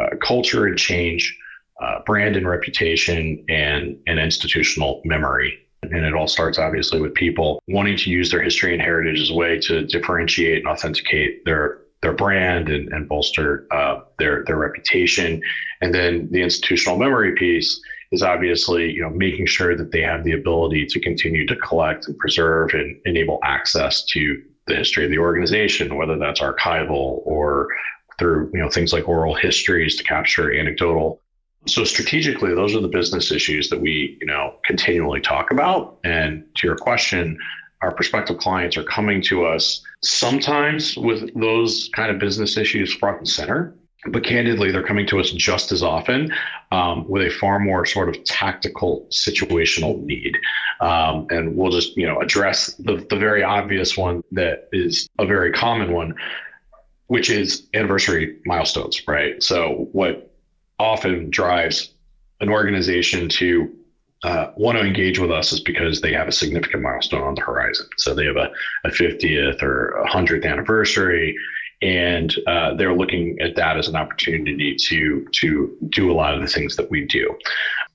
uh, 0.00 0.16
culture 0.22 0.66
and 0.66 0.78
change, 0.78 1.36
uh, 1.80 2.00
brand 2.04 2.36
and 2.36 2.48
reputation, 2.48 3.44
and 3.48 3.96
and 4.06 4.18
institutional 4.18 5.00
memory. 5.04 5.58
And 5.82 6.04
it 6.06 6.14
all 6.14 6.28
starts 6.28 6.58
obviously 6.58 7.00
with 7.00 7.14
people 7.14 7.60
wanting 7.66 7.96
to 7.98 8.10
use 8.10 8.30
their 8.30 8.40
history 8.40 8.72
and 8.72 8.80
heritage 8.80 9.20
as 9.20 9.30
a 9.30 9.34
way 9.34 9.58
to 9.60 9.84
differentiate 9.86 10.58
and 10.58 10.68
authenticate 10.68 11.44
their 11.44 11.80
their 12.02 12.12
brand 12.12 12.68
and, 12.68 12.92
and 12.92 13.08
bolster 13.08 13.66
uh, 13.70 14.00
their 14.18 14.44
their 14.44 14.56
reputation. 14.56 15.40
And 15.80 15.94
then 15.94 16.28
the 16.30 16.42
institutional 16.42 16.98
memory 16.98 17.34
piece 17.34 17.80
is 18.12 18.22
obviously 18.22 18.92
you 18.92 19.02
know 19.02 19.10
making 19.10 19.46
sure 19.46 19.76
that 19.76 19.90
they 19.90 20.02
have 20.02 20.24
the 20.24 20.32
ability 20.32 20.86
to 20.86 21.00
continue 21.00 21.46
to 21.46 21.56
collect 21.56 22.06
and 22.06 22.16
preserve 22.18 22.70
and 22.74 22.96
enable 23.04 23.38
access 23.42 24.04
to 24.06 24.42
the 24.66 24.76
history 24.76 25.04
of 25.04 25.10
the 25.10 25.18
organization, 25.18 25.96
whether 25.96 26.18
that's 26.18 26.40
archival 26.40 27.20
or 27.24 27.68
through 28.18 28.50
you 28.52 28.60
know 28.60 28.68
things 28.68 28.92
like 28.92 29.08
oral 29.08 29.34
histories 29.34 29.96
to 29.96 30.04
capture 30.04 30.54
anecdotal. 30.54 31.20
So 31.66 31.84
strategically, 31.84 32.54
those 32.54 32.74
are 32.74 32.80
the 32.80 32.88
business 32.88 33.30
issues 33.30 33.68
that 33.70 33.80
we 33.80 34.18
you 34.20 34.26
know 34.26 34.54
continually 34.64 35.20
talk 35.20 35.50
about. 35.50 35.98
And 36.04 36.44
to 36.56 36.66
your 36.66 36.76
question, 36.76 37.38
our 37.82 37.92
prospective 37.92 38.38
clients 38.38 38.76
are 38.76 38.84
coming 38.84 39.20
to 39.22 39.44
us 39.44 39.82
sometimes 40.02 40.96
with 40.96 41.32
those 41.38 41.90
kind 41.94 42.10
of 42.10 42.18
business 42.18 42.56
issues 42.56 42.92
front 42.92 43.18
and 43.18 43.28
center 43.28 43.74
but 44.08 44.24
candidly, 44.24 44.72
they're 44.72 44.82
coming 44.82 45.06
to 45.06 45.20
us 45.20 45.30
just 45.30 45.70
as 45.70 45.82
often 45.82 46.32
um, 46.72 47.08
with 47.08 47.22
a 47.22 47.30
far 47.30 47.58
more 47.58 47.86
sort 47.86 48.08
of 48.08 48.22
tactical 48.24 49.06
situational 49.10 50.02
need. 50.02 50.36
Um, 50.80 51.26
and 51.30 51.56
we'll 51.56 51.70
just, 51.70 51.96
you 51.96 52.06
know, 52.06 52.20
address 52.20 52.74
the, 52.74 52.96
the 53.10 53.16
very 53.16 53.44
obvious 53.44 53.96
one 53.96 54.24
that 54.32 54.68
is 54.72 55.08
a 55.18 55.26
very 55.26 55.52
common 55.52 55.92
one, 55.92 56.14
which 57.06 57.30
is 57.30 57.68
anniversary 57.74 58.38
milestones, 58.44 59.06
right? 59.06 59.40
So 59.40 59.88
what 59.92 60.34
often 60.80 61.30
drives 61.30 61.94
an 62.40 62.48
organization 62.48 63.28
to 63.28 63.72
uh, 64.24 64.50
want 64.56 64.78
to 64.78 64.84
engage 64.84 65.18
with 65.18 65.30
us 65.30 65.52
is 65.52 65.60
because 65.60 66.00
they 66.00 66.12
have 66.12 66.28
a 66.28 66.32
significant 66.32 66.82
milestone 66.82 67.22
on 67.22 67.34
the 67.34 67.40
horizon. 67.40 67.86
So 67.98 68.14
they 68.14 68.24
have 68.24 68.36
a, 68.36 68.50
a 68.84 68.88
50th 68.88 69.62
or 69.62 69.90
a 69.90 70.08
100th 70.08 70.44
anniversary 70.44 71.36
and 71.82 72.34
uh, 72.46 72.74
they're 72.74 72.94
looking 72.94 73.38
at 73.40 73.56
that 73.56 73.76
as 73.76 73.88
an 73.88 73.96
opportunity 73.96 74.76
to 74.76 75.26
to 75.32 75.76
do 75.88 76.10
a 76.10 76.14
lot 76.14 76.34
of 76.34 76.40
the 76.40 76.46
things 76.46 76.76
that 76.76 76.90
we 76.90 77.04
do. 77.04 77.36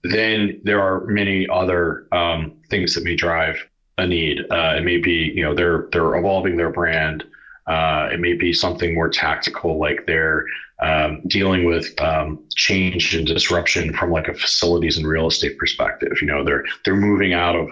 Then 0.03 0.59
there 0.63 0.81
are 0.81 1.05
many 1.05 1.47
other 1.49 2.07
um, 2.11 2.53
things 2.69 2.93
that 2.93 3.03
may 3.03 3.15
drive 3.15 3.65
a 3.97 4.05
need. 4.05 4.41
Uh, 4.51 4.75
it 4.77 4.83
may 4.83 4.97
be 4.97 5.31
you 5.33 5.43
know 5.43 5.55
they're 5.55 5.87
they're 5.91 6.15
evolving 6.15 6.57
their 6.57 6.69
brand. 6.69 7.23
Uh, 7.65 8.09
it 8.13 8.19
may 8.19 8.33
be 8.33 8.53
something 8.53 8.93
more 8.93 9.09
tactical, 9.09 9.77
like 9.77 10.05
they're 10.05 10.45
um, 10.81 11.21
dealing 11.27 11.65
with 11.65 11.99
um, 11.99 12.41
change 12.55 13.13
and 13.13 13.27
disruption 13.27 13.93
from 13.93 14.11
like 14.11 14.29
a 14.29 14.33
facilities 14.33 14.97
and 14.97 15.05
real 15.05 15.27
estate 15.27 15.57
perspective. 15.57 16.17
You 16.21 16.27
know, 16.27 16.43
they're 16.43 16.63
they're 16.85 16.95
moving 16.95 17.33
out 17.33 17.55
of 17.55 17.69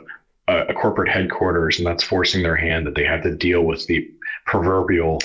a, 0.48 0.72
a 0.72 0.74
corporate 0.74 1.10
headquarters, 1.10 1.77
and 1.77 1.86
that's 1.86 2.03
forcing 2.03 2.43
their 2.43 2.55
hand 2.55 2.88
that 2.88 2.95
they 2.95 3.05
have 3.05 3.24
to 3.24 3.36
deal 3.36 3.62
with 3.62 3.86
the 3.88 4.10
proverbial 4.45 5.19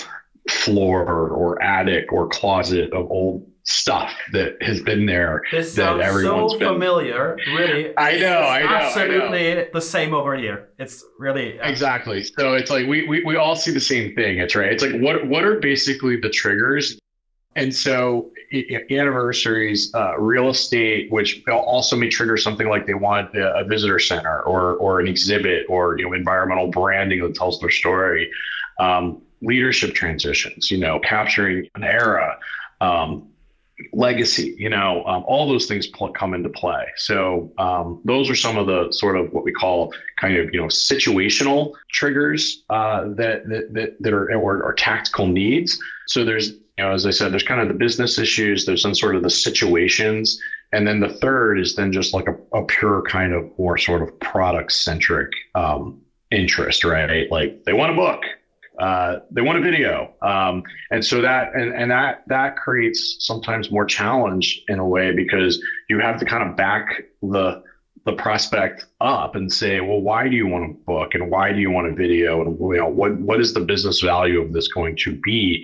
floor 0.48 1.28
or 1.28 1.62
attic 1.62 2.12
or 2.12 2.28
closet 2.28 2.92
of 2.92 3.10
old 3.10 3.46
stuff 3.64 4.12
that 4.32 4.60
has 4.62 4.80
been 4.80 5.06
there. 5.06 5.42
This 5.50 5.74
that 5.74 5.84
sounds 5.84 6.02
everyone's 6.02 6.52
so 6.52 6.58
been... 6.58 6.68
familiar. 6.68 7.36
Really, 7.54 7.96
I 7.96 8.18
know. 8.18 8.38
I 8.38 8.62
know. 8.62 8.68
Absolutely 8.68 9.52
I 9.52 9.54
know. 9.54 9.66
the 9.72 9.80
same 9.80 10.14
over 10.14 10.34
here. 10.36 10.70
It's 10.78 11.04
really 11.18 11.56
yeah. 11.56 11.68
exactly. 11.68 12.22
So 12.24 12.54
it's 12.54 12.70
like 12.70 12.86
we, 12.86 13.06
we 13.06 13.22
we 13.24 13.36
all 13.36 13.56
see 13.56 13.70
the 13.70 13.80
same 13.80 14.14
thing. 14.14 14.38
It's 14.38 14.54
right. 14.54 14.72
It's 14.72 14.82
like 14.82 15.00
what 15.00 15.26
what 15.26 15.44
are 15.44 15.60
basically 15.60 16.16
the 16.16 16.30
triggers? 16.30 16.98
And 17.56 17.74
so 17.74 18.30
anniversaries, 18.90 19.92
uh, 19.94 20.16
real 20.18 20.48
estate, 20.50 21.10
which 21.10 21.42
also 21.48 21.96
may 21.96 22.08
trigger 22.08 22.36
something 22.36 22.68
like 22.68 22.86
they 22.86 22.94
want 22.94 23.34
a, 23.34 23.58
a 23.58 23.64
visitor 23.64 23.98
center 23.98 24.42
or 24.42 24.74
or 24.76 25.00
an 25.00 25.08
exhibit 25.08 25.66
or 25.68 25.98
you 25.98 26.04
know 26.04 26.12
environmental 26.12 26.68
branding 26.68 27.20
that 27.22 27.34
tells 27.34 27.60
their 27.60 27.70
story. 27.70 28.30
Um, 28.78 29.22
leadership 29.42 29.94
transitions, 29.94 30.70
you 30.70 30.78
know, 30.78 30.98
capturing 31.00 31.68
an 31.74 31.84
era, 31.84 32.38
um, 32.80 33.30
legacy, 33.92 34.54
you 34.58 34.68
know, 34.68 35.04
um, 35.06 35.24
all 35.26 35.48
those 35.48 35.66
things 35.66 35.86
pl- 35.86 36.12
come 36.12 36.34
into 36.34 36.48
play. 36.48 36.84
So 36.96 37.50
um, 37.58 38.00
those 38.04 38.28
are 38.28 38.34
some 38.34 38.58
of 38.58 38.66
the 38.66 38.92
sort 38.92 39.16
of 39.16 39.32
what 39.32 39.44
we 39.44 39.52
call 39.52 39.92
kind 40.18 40.36
of 40.36 40.52
you 40.52 40.60
know 40.60 40.66
situational 40.66 41.72
triggers 41.90 42.62
uh, 42.70 43.04
that, 43.14 43.48
that 43.48 43.96
that 43.98 44.12
are 44.12 44.30
or, 44.34 44.62
or 44.62 44.74
tactical 44.74 45.26
needs. 45.26 45.78
So 46.06 46.24
there's 46.24 46.50
you 46.50 46.84
know 46.84 46.92
as 46.92 47.06
I 47.06 47.10
said, 47.10 47.32
there's 47.32 47.42
kind 47.42 47.60
of 47.60 47.68
the 47.68 47.74
business 47.74 48.18
issues. 48.18 48.66
There's 48.66 48.82
some 48.82 48.94
sort 48.94 49.16
of 49.16 49.22
the 49.22 49.30
situations. 49.30 50.40
And 50.72 50.86
then 50.86 51.00
the 51.00 51.08
third 51.08 51.58
is 51.58 51.74
then 51.74 51.90
just 51.90 52.14
like 52.14 52.28
a, 52.28 52.36
a 52.56 52.64
pure 52.64 53.02
kind 53.02 53.32
of 53.32 53.50
more 53.58 53.76
sort 53.76 54.02
of 54.02 54.20
product 54.20 54.70
centric 54.70 55.32
um, 55.56 56.00
interest, 56.30 56.84
right? 56.84 57.30
Like 57.30 57.64
they 57.64 57.72
want 57.72 57.92
a 57.92 57.96
book, 57.96 58.22
uh, 58.80 59.20
they 59.30 59.42
want 59.42 59.58
a 59.58 59.60
video, 59.60 60.14
um, 60.22 60.62
and 60.90 61.04
so 61.04 61.20
that 61.20 61.54
and, 61.54 61.74
and 61.74 61.90
that 61.90 62.22
that 62.28 62.56
creates 62.56 63.16
sometimes 63.20 63.70
more 63.70 63.84
challenge 63.84 64.62
in 64.68 64.78
a 64.78 64.86
way 64.86 65.12
because 65.12 65.62
you 65.90 66.00
have 66.00 66.18
to 66.18 66.24
kind 66.24 66.48
of 66.48 66.56
back 66.56 67.02
the 67.22 67.62
the 68.06 68.14
prospect 68.14 68.86
up 69.02 69.34
and 69.34 69.52
say, 69.52 69.80
well, 69.80 70.00
why 70.00 70.28
do 70.28 70.34
you 70.34 70.46
want 70.46 70.70
a 70.70 70.74
book 70.84 71.14
and 71.14 71.30
why 71.30 71.52
do 71.52 71.58
you 71.60 71.70
want 71.70 71.88
a 71.88 71.94
video 71.94 72.40
and 72.40 72.58
you 72.58 72.78
know 72.78 72.88
what 72.88 73.18
what 73.18 73.38
is 73.38 73.52
the 73.52 73.60
business 73.60 74.00
value 74.00 74.40
of 74.40 74.54
this 74.54 74.68
going 74.68 74.96
to 74.96 75.14
be? 75.20 75.62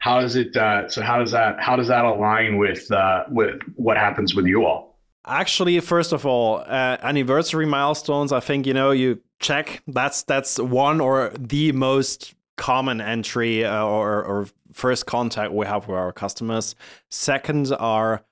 How 0.00 0.20
does 0.20 0.36
it? 0.36 0.54
Uh, 0.54 0.90
so 0.90 1.00
how 1.00 1.18
does 1.18 1.30
that 1.30 1.58
how 1.60 1.74
does 1.74 1.88
that 1.88 2.04
align 2.04 2.58
with 2.58 2.90
uh, 2.92 3.24
with 3.30 3.62
what 3.76 3.96
happens 3.96 4.34
with 4.34 4.44
you 4.44 4.66
all? 4.66 4.98
Actually, 5.24 5.80
first 5.80 6.12
of 6.12 6.26
all, 6.26 6.58
uh, 6.66 6.98
anniversary 7.02 7.66
milestones. 7.66 8.30
I 8.30 8.40
think 8.40 8.66
you 8.66 8.74
know 8.74 8.90
you 8.90 9.20
check. 9.40 9.82
That's 9.86 10.22
that's 10.22 10.58
one 10.58 11.00
or 11.00 11.32
the 11.38 11.72
most 11.72 12.34
common 12.58 13.00
entry 13.00 13.64
uh, 13.64 13.82
or, 13.82 14.22
or 14.22 14.48
first 14.72 15.06
contact 15.06 15.52
we 15.52 15.64
have 15.64 15.88
with 15.88 15.96
our 15.96 16.12
customers. 16.12 16.74
Second 17.10 17.72
are 17.78 18.22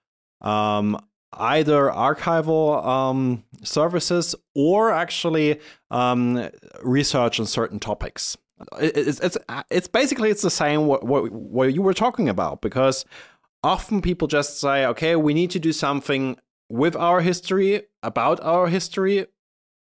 um, 0.42 1.00
either 1.33 1.88
archival 1.88 2.85
um, 2.85 3.45
services 3.62 4.35
or 4.54 4.92
actually 4.92 5.61
um, 5.90 6.50
research 6.83 7.40
on 7.40 7.47
certain 7.47 7.78
topics. 7.78 8.37
It's, 8.78 9.21
it's, 9.21 9.38
it's 9.71 9.88
basically 9.88 10.30
it's 10.30 10.42
the 10.42 10.50
same 10.50 10.87
what, 10.87 11.04
what, 11.04 11.30
what 11.30 11.75
you 11.75 11.83
were 11.83 11.95
talking 11.95 12.28
about 12.28 12.61
because 12.61 13.04
often 13.62 14.02
people 14.02 14.28
just 14.28 14.61
say, 14.61 14.87
okay, 14.87 15.16
we 15.16 15.35
need 15.35 15.50
to 15.50 15.59
do 15.59 15.73
something 15.73 16.37
with 16.68 16.97
our 16.97 17.21
history, 17.21 17.83
about 18.02 18.40
our 18.40 18.66
history. 18.68 19.26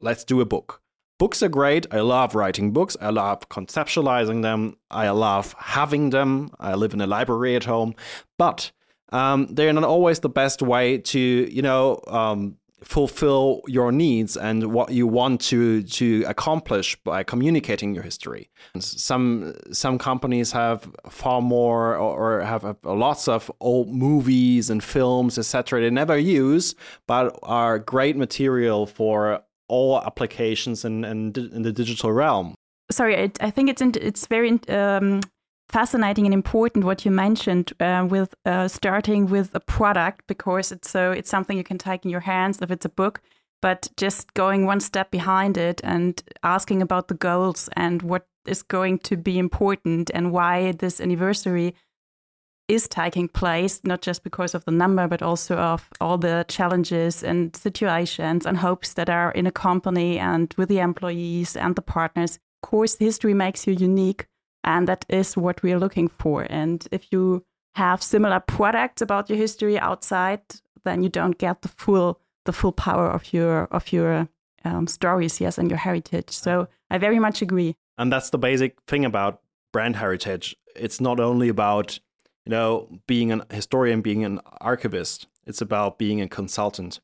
Let's 0.00 0.24
do 0.24 0.40
a 0.40 0.44
book. 0.44 0.79
Books 1.20 1.42
are 1.42 1.50
great. 1.50 1.86
I 1.90 2.00
love 2.00 2.34
writing 2.34 2.72
books. 2.72 2.96
I 2.98 3.10
love 3.10 3.46
conceptualizing 3.50 4.40
them. 4.40 4.78
I 4.90 5.10
love 5.10 5.54
having 5.58 6.08
them. 6.08 6.48
I 6.58 6.74
live 6.74 6.94
in 6.94 7.02
a 7.02 7.06
library 7.06 7.56
at 7.56 7.64
home. 7.64 7.94
But 8.38 8.72
um, 9.12 9.46
they're 9.50 9.70
not 9.74 9.84
always 9.84 10.20
the 10.20 10.30
best 10.30 10.62
way 10.62 10.96
to, 10.96 11.20
you 11.20 11.60
know, 11.60 12.00
um, 12.06 12.56
fulfill 12.82 13.60
your 13.66 13.92
needs 13.92 14.34
and 14.38 14.72
what 14.72 14.92
you 14.92 15.06
want 15.06 15.42
to 15.42 15.82
to 15.82 16.24
accomplish 16.26 16.96
by 17.04 17.22
communicating 17.22 17.92
your 17.94 18.02
history. 18.02 18.48
Some 18.78 19.52
some 19.72 19.98
companies 19.98 20.52
have 20.52 20.90
far 21.10 21.42
more 21.42 21.96
or, 21.96 22.38
or 22.38 22.40
have 22.40 22.64
a, 22.64 22.74
lots 22.84 23.28
of 23.28 23.52
old 23.60 23.90
movies 23.90 24.70
and 24.70 24.82
films, 24.82 25.36
etc. 25.36 25.82
They 25.82 25.90
never 25.90 26.16
use, 26.16 26.74
but 27.06 27.38
are 27.42 27.78
great 27.78 28.16
material 28.16 28.86
for 28.86 29.42
all 29.70 30.02
applications 30.02 30.84
in, 30.84 31.04
in, 31.04 31.32
in 31.56 31.62
the 31.62 31.72
digital 31.72 32.12
realm. 32.12 32.54
sorry, 32.90 33.14
it, 33.14 33.38
I 33.40 33.50
think 33.50 33.70
it's 33.70 33.82
it's 33.82 34.26
very 34.26 34.60
um, 34.68 35.20
fascinating 35.70 36.26
and 36.26 36.34
important 36.34 36.84
what 36.84 37.04
you 37.04 37.10
mentioned 37.10 37.72
uh, 37.80 38.06
with 38.08 38.34
uh, 38.44 38.68
starting 38.68 39.26
with 39.26 39.54
a 39.54 39.60
product 39.60 40.26
because 40.26 40.72
it's 40.72 40.90
so 40.90 41.12
it's 41.12 41.30
something 41.30 41.56
you 41.56 41.64
can 41.64 41.78
take 41.78 42.04
in 42.04 42.10
your 42.10 42.20
hands 42.20 42.58
if 42.60 42.70
it's 42.70 42.84
a 42.84 42.96
book, 43.02 43.20
but 43.62 43.88
just 43.96 44.34
going 44.34 44.66
one 44.66 44.80
step 44.80 45.10
behind 45.10 45.56
it 45.56 45.80
and 45.84 46.22
asking 46.42 46.82
about 46.82 47.08
the 47.08 47.14
goals 47.14 47.68
and 47.76 48.02
what 48.02 48.26
is 48.46 48.62
going 48.62 48.98
to 48.98 49.16
be 49.16 49.38
important 49.38 50.10
and 50.14 50.32
why 50.32 50.72
this 50.72 51.00
anniversary 51.00 51.74
is 52.70 52.86
taking 52.86 53.28
place, 53.28 53.80
not 53.84 54.00
just 54.00 54.22
because 54.22 54.54
of 54.54 54.64
the 54.64 54.70
number, 54.70 55.08
but 55.08 55.22
also 55.22 55.56
of 55.56 55.88
all 56.00 56.16
the 56.16 56.44
challenges 56.48 57.24
and 57.24 57.54
situations 57.56 58.46
and 58.46 58.56
hopes 58.56 58.94
that 58.94 59.10
are 59.10 59.32
in 59.32 59.46
a 59.46 59.52
company 59.52 60.18
and 60.18 60.54
with 60.56 60.68
the 60.68 60.78
employees 60.78 61.56
and 61.56 61.74
the 61.74 61.82
partners. 61.82 62.38
Of 62.62 62.70
course, 62.70 62.96
history 62.96 63.34
makes 63.34 63.66
you 63.66 63.74
unique, 63.74 64.26
and 64.62 64.86
that 64.86 65.04
is 65.08 65.36
what 65.36 65.62
we're 65.62 65.80
looking 65.80 66.08
for. 66.08 66.46
And 66.48 66.86
if 66.92 67.06
you 67.10 67.44
have 67.74 68.02
similar 68.02 68.40
products 68.40 69.02
about 69.02 69.28
your 69.28 69.38
history 69.38 69.76
outside, 69.78 70.42
then 70.84 71.02
you 71.02 71.08
don't 71.08 71.38
get 71.38 71.62
the 71.62 71.68
full 71.68 72.20
the 72.46 72.52
full 72.52 72.72
power 72.72 73.10
of 73.10 73.32
your 73.32 73.64
of 73.72 73.92
your 73.92 74.28
um, 74.64 74.86
stories, 74.86 75.40
yes, 75.40 75.58
and 75.58 75.70
your 75.70 75.78
heritage. 75.78 76.30
So 76.30 76.68
I 76.90 76.98
very 76.98 77.18
much 77.18 77.42
agree. 77.42 77.74
And 77.98 78.12
that's 78.12 78.30
the 78.30 78.38
basic 78.38 78.80
thing 78.86 79.04
about 79.04 79.40
brand 79.72 79.96
heritage. 79.96 80.56
It's 80.76 81.00
not 81.00 81.18
only 81.20 81.48
about 81.48 81.98
you 82.44 82.50
know, 82.50 82.88
being 83.06 83.32
a 83.32 83.46
historian, 83.50 84.00
being 84.00 84.24
an 84.24 84.40
archivist, 84.60 85.26
it's 85.46 85.60
about 85.60 85.98
being 85.98 86.20
a 86.20 86.28
consultant 86.28 87.00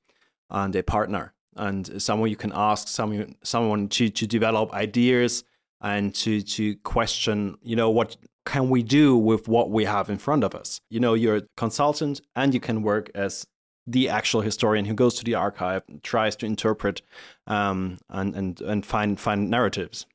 and 0.51 0.75
a 0.77 0.83
partner 0.83 1.35
and 1.57 2.01
someone 2.01 2.31
you 2.31 2.37
can 2.37 2.53
ask, 2.55 2.89
someone 2.89 3.35
someone 3.43 3.89
to 3.89 4.09
to 4.11 4.27
develop 4.27 4.73
ideas 4.73 5.45
and 5.81 6.15
to 6.15 6.43
to 6.43 6.77
question, 6.77 7.57
you 7.63 7.77
know, 7.77 7.91
what 7.91 8.17
can 8.45 8.71
we 8.71 8.83
do 8.83 9.17
with 9.17 9.49
what 9.49 9.71
we 9.71 9.85
have 9.85 10.09
in 10.09 10.19
front 10.19 10.45
of 10.45 10.55
us? 10.55 10.81
You 10.91 11.01
know, 11.01 11.15
you're 11.15 11.37
a 11.37 11.43
consultant 11.57 12.21
and 12.37 12.55
you 12.55 12.61
can 12.61 12.83
work 12.83 13.11
as 13.15 13.47
the 13.87 14.09
actual 14.09 14.41
historian 14.41 14.85
who 14.85 14.95
goes 14.95 15.15
to 15.15 15.25
the 15.25 15.35
archive, 15.35 15.83
and 15.89 16.03
tries 16.03 16.37
to 16.37 16.47
interpret 16.47 17.03
um, 17.47 17.99
and 18.11 18.35
and 18.35 18.61
and 18.61 18.87
find 18.87 19.19
find 19.19 19.51
narratives. 19.51 20.07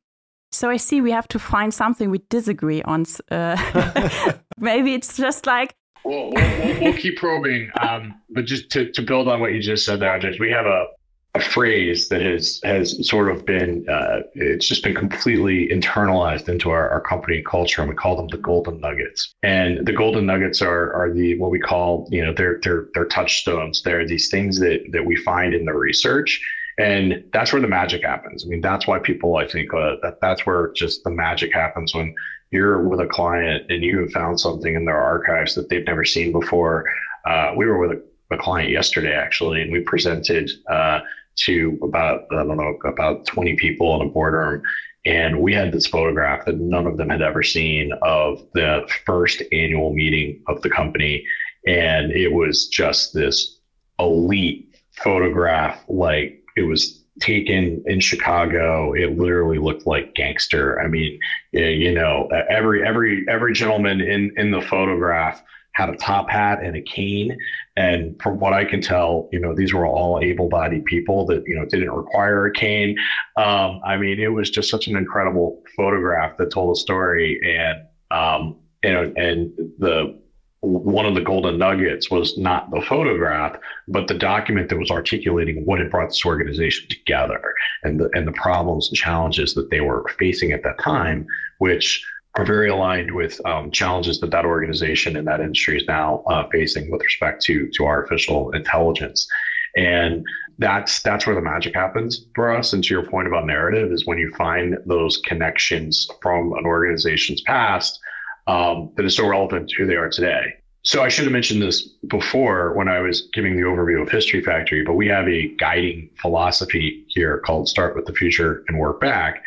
So 0.54 0.70
I 0.70 0.78
see 0.78 1.00
we 1.00 1.12
have 1.12 1.30
to 1.30 1.40
find 1.40 1.74
something 1.74 2.10
we 2.10 2.22
disagree 2.30 2.82
on. 2.84 3.06
Uh, 3.30 3.56
maybe 4.62 4.94
it's 4.94 5.18
just 5.18 5.46
like. 5.46 5.76
We'll, 6.04 6.32
we'll, 6.32 6.82
we'll 6.82 6.98
keep 6.98 7.18
probing. 7.18 7.70
Um, 7.80 8.20
but 8.30 8.46
just 8.46 8.72
to, 8.72 8.92
to 8.92 9.02
build 9.02 9.28
on 9.28 9.40
what 9.40 9.54
you 9.54 9.62
just 9.62 9.86
said 9.86 10.00
there, 10.00 10.18
Judge, 10.18 10.40
we 10.40 10.50
have 10.50 10.66
a, 10.66 10.88
a 11.36 11.40
phrase 11.40 12.10
that 12.10 12.22
has 12.22 12.60
has 12.64 13.08
sort 13.08 13.32
of 13.32 13.46
been 13.46 13.88
uh, 13.88 14.22
it's 14.34 14.68
just 14.68 14.84
been 14.84 14.96
completely 14.96 15.70
internalized 15.70 16.50
into 16.50 16.72
our, 16.72 16.90
our 16.90 17.00
company 17.00 17.42
culture 17.42 17.82
and 17.82 17.90
we 17.90 17.96
call 17.96 18.18
them 18.18 18.28
the 18.28 18.38
golden 18.38 18.82
nuggets 18.82 19.34
and 19.42 19.86
the 19.86 19.94
golden 19.94 20.26
nuggets 20.26 20.62
are 20.62 20.92
are 20.94 21.14
the 21.14 21.38
what 21.40 21.50
we 21.50 21.60
call 21.60 22.06
you 22.12 22.22
know 22.22 22.34
they're 22.34 22.60
they're 22.64 22.88
they're 22.94 23.06
touchstones 23.06 23.82
they're 23.84 24.06
these 24.06 24.30
things 24.30 24.60
that 24.60 24.84
that 24.92 25.06
we 25.06 25.16
find 25.16 25.54
in 25.54 25.64
the 25.64 25.74
research 25.74 26.42
and 26.78 27.24
that's 27.32 27.54
where 27.54 27.62
the 27.62 27.68
magic 27.68 28.04
happens. 28.04 28.46
I 28.46 28.48
mean, 28.48 28.62
that's 28.62 28.88
why 28.88 28.98
people, 29.00 29.36
I 29.36 29.48
think, 29.48 29.74
uh, 29.74 29.98
that 30.02 30.20
that's 30.22 30.46
where 30.46 30.72
just 30.74 31.04
the 31.04 31.12
magic 31.12 31.54
happens 31.54 31.94
when 31.94 32.16
you're 32.52 32.88
with 32.88 33.00
a 33.00 33.08
client 33.08 33.66
and 33.70 33.84
you 33.84 34.00
have 34.00 34.12
found 34.12 34.40
something 34.40 34.76
in 34.76 34.86
their 34.86 35.02
archives 35.02 35.56
that 35.56 35.70
they've 35.70 35.86
never 35.86 36.06
seen 36.06 36.32
before. 36.32 36.86
Uh, 37.26 37.54
we 37.56 37.66
were 37.66 37.80
with 37.80 37.92
a, 37.92 38.36
a, 38.36 38.38
client 38.38 38.70
yesterday, 38.70 39.14
actually, 39.14 39.62
and 39.62 39.72
we 39.72 39.80
presented 39.80 40.52
uh, 40.70 41.00
to 41.36 41.80
about, 41.82 42.26
I 42.32 42.44
don't 42.44 42.58
know, 42.58 42.78
about 42.86 43.26
20 43.26 43.56
people 43.56 44.00
in 44.00 44.08
a 44.08 44.12
boardroom. 44.12 44.62
And 45.06 45.42
we 45.42 45.54
had 45.54 45.72
this 45.72 45.88
photograph 45.88 46.46
that 46.46 46.60
none 46.60 46.86
of 46.86 46.98
them 46.98 47.10
had 47.10 47.22
ever 47.22 47.42
seen 47.42 47.92
of 48.04 48.46
the 48.54 48.88
first 49.06 49.42
annual 49.52 49.94
meeting 49.94 50.44
of 50.48 50.62
the 50.62 50.70
company. 50.70 51.26
And 51.66 52.12
it 52.12 52.34
was 52.34 52.68
just 52.68 53.14
this 53.14 53.60
elite 53.98 54.76
photograph, 54.92 55.84
like 55.88 56.44
it 56.56 56.64
was 56.64 57.01
taken 57.20 57.84
in 57.86 58.00
Chicago. 58.00 58.94
It 58.94 59.18
literally 59.18 59.58
looked 59.58 59.86
like 59.86 60.14
gangster. 60.16 60.80
I 60.82 60.88
mean, 60.88 61.20
you 61.52 61.94
know, 61.94 62.28
every 62.50 62.86
every 62.86 63.26
every 63.30 63.54
gentleman 63.54 64.02
in 64.02 64.32
in 64.38 64.52
the 64.52 64.62
photograph 64.62 65.42
had 65.74 65.90
a 65.90 65.96
top 65.96 66.30
hat 66.30 66.60
and 66.62 66.76
a 66.76 66.82
cane. 66.82 67.38
And 67.78 68.16
from 68.22 68.40
what 68.40 68.54
I 68.54 68.66
can 68.66 68.82
tell, 68.82 69.30
you 69.32 69.40
know, 69.40 69.56
these 69.56 69.74
were 69.74 69.86
all 69.86 70.20
able-bodied 70.22 70.84
people 70.86 71.26
that 71.28 71.44
you 71.46 71.56
know 71.56 71.66
didn't 71.66 71.92
require 71.92 72.46
a 72.46 72.52
cane. 72.52 72.96
Um, 73.38 73.80
I 73.86 73.98
mean, 73.98 74.20
it 74.20 74.30
was 74.30 74.50
just 74.50 74.70
such 74.70 74.88
an 74.88 74.96
incredible 74.96 75.62
photograph 75.76 76.38
that 76.38 76.52
told 76.52 76.76
a 76.76 76.80
story, 76.80 77.40
and 77.44 77.80
um, 78.12 78.56
you 78.84 78.92
know, 78.92 79.14
and 79.16 79.52
the 79.78 80.21
one 80.62 81.08
of 81.08 81.16
the 81.16 81.22
golden 81.22 81.58
nuggets 81.58 82.12
was 82.12 82.38
not 82.38 82.70
the 82.70 82.82
photograph, 82.82 83.58
but 83.88 84.08
the 84.08 84.14
document 84.14 84.70
that 84.70 84.78
was 84.78 84.92
articulating 84.92 85.66
what 85.66 85.80
had 85.80 85.90
brought 85.90 86.10
this 86.10 86.26
organization 86.26 86.88
together 86.88 87.42
and 87.84 88.00
the, 88.00 88.10
and 88.14 88.28
the 88.28 88.32
problems 88.34 88.88
and 88.88 88.96
challenges 88.96 89.56
that 89.56 89.72
they 89.72 89.82
were 89.82 90.06
facing 90.20 90.52
at 90.52 90.62
that 90.64 90.78
time, 90.80 91.26
which 91.58 92.06
are 92.36 92.46
very 92.46 92.70
aligned 92.70 93.12
with 93.12 93.44
um, 93.46 93.72
challenges 93.72 94.20
that 94.20 94.32
that 94.32 94.46
organization 94.46 95.18
and 95.18 95.28
that 95.28 95.42
industry 95.42 95.78
is 95.78 95.88
now 95.88 96.24
uh, 96.28 96.48
facing 96.52 96.92
with 96.92 97.02
respect 97.02 97.42
to 97.44 97.68
to 97.72 97.86
artificial 97.86 98.52
intelligence. 98.52 99.28
And 99.76 100.24
that's 100.60 101.02
that's 101.02 101.26
where 101.26 101.36
the 101.36 101.42
magic 101.42 101.74
happens 101.74 102.28
for 102.36 102.56
us. 102.56 102.72
And 102.72 102.84
to 102.84 102.94
your 102.94 103.06
point 103.06 103.28
about 103.28 103.48
narrative 103.48 103.92
is 103.92 104.06
when 104.06 104.20
you 104.20 104.32
find 104.36 104.78
those 104.86 105.18
connections 105.26 106.08
from 106.22 106.54
an 106.54 106.66
organization's 106.66 107.42
past 107.42 108.00
um, 108.48 108.92
that 108.96 109.06
is 109.06 109.16
so 109.16 109.28
relevant 109.28 109.70
to 109.70 109.76
who 109.78 109.86
they 109.86 109.96
are 109.96 110.10
today. 110.10 110.56
So 110.84 111.04
I 111.04 111.10
should 111.10 111.26
have 111.26 111.34
mentioned 111.34 111.62
this 111.62 111.88
before 112.08 112.74
when 112.74 112.88
I 112.88 113.00
was 113.00 113.30
giving 113.34 113.56
the 113.56 113.62
overview 113.62 114.02
of 114.02 114.10
History 114.10 114.42
Factory, 114.42 114.84
but 114.84 114.94
we 114.94 115.08
have 115.10 115.28
a 115.28 115.50
guiding 115.58 116.10
philosophy 116.20 117.06
here 117.10 117.40
called 117.46 117.70
Start 117.70 117.96
with 117.96 118.06
the 118.06 118.14
Future 118.14 118.64
and 118.68 118.80
Work 118.80 119.00
Back. 119.00 119.44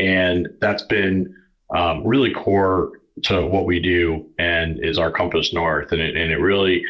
And 0.00 0.48
that's 0.60 0.82
been 0.82 1.32
um, 1.74 2.04
really 2.04 2.32
core 2.32 2.90
to 3.24 3.46
what 3.46 3.64
we 3.64 3.78
do 3.78 4.26
and 4.38 4.84
is 4.84 4.98
our 4.98 5.12
compass 5.12 5.52
north. 5.52 5.92
And 5.92 6.00
it, 6.00 6.16
and 6.16 6.32
it 6.32 6.38
really 6.38 6.82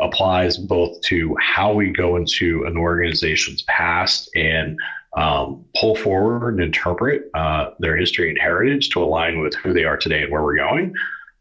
applies 0.00 0.56
both 0.56 1.00
to 1.02 1.36
how 1.40 1.72
we 1.72 1.90
go 1.90 2.14
into 2.16 2.64
an 2.66 2.76
organization's 2.76 3.62
past 3.62 4.30
and 4.36 4.78
um, 5.16 5.64
pull 5.78 5.94
forward 5.94 6.54
and 6.54 6.62
interpret 6.62 7.30
uh, 7.34 7.70
their 7.78 7.96
history 7.96 8.30
and 8.30 8.38
heritage 8.38 8.88
to 8.90 9.02
align 9.02 9.40
with 9.40 9.54
who 9.56 9.72
they 9.72 9.84
are 9.84 9.96
today 9.96 10.22
and 10.22 10.32
where 10.32 10.42
we're 10.42 10.56
going. 10.56 10.94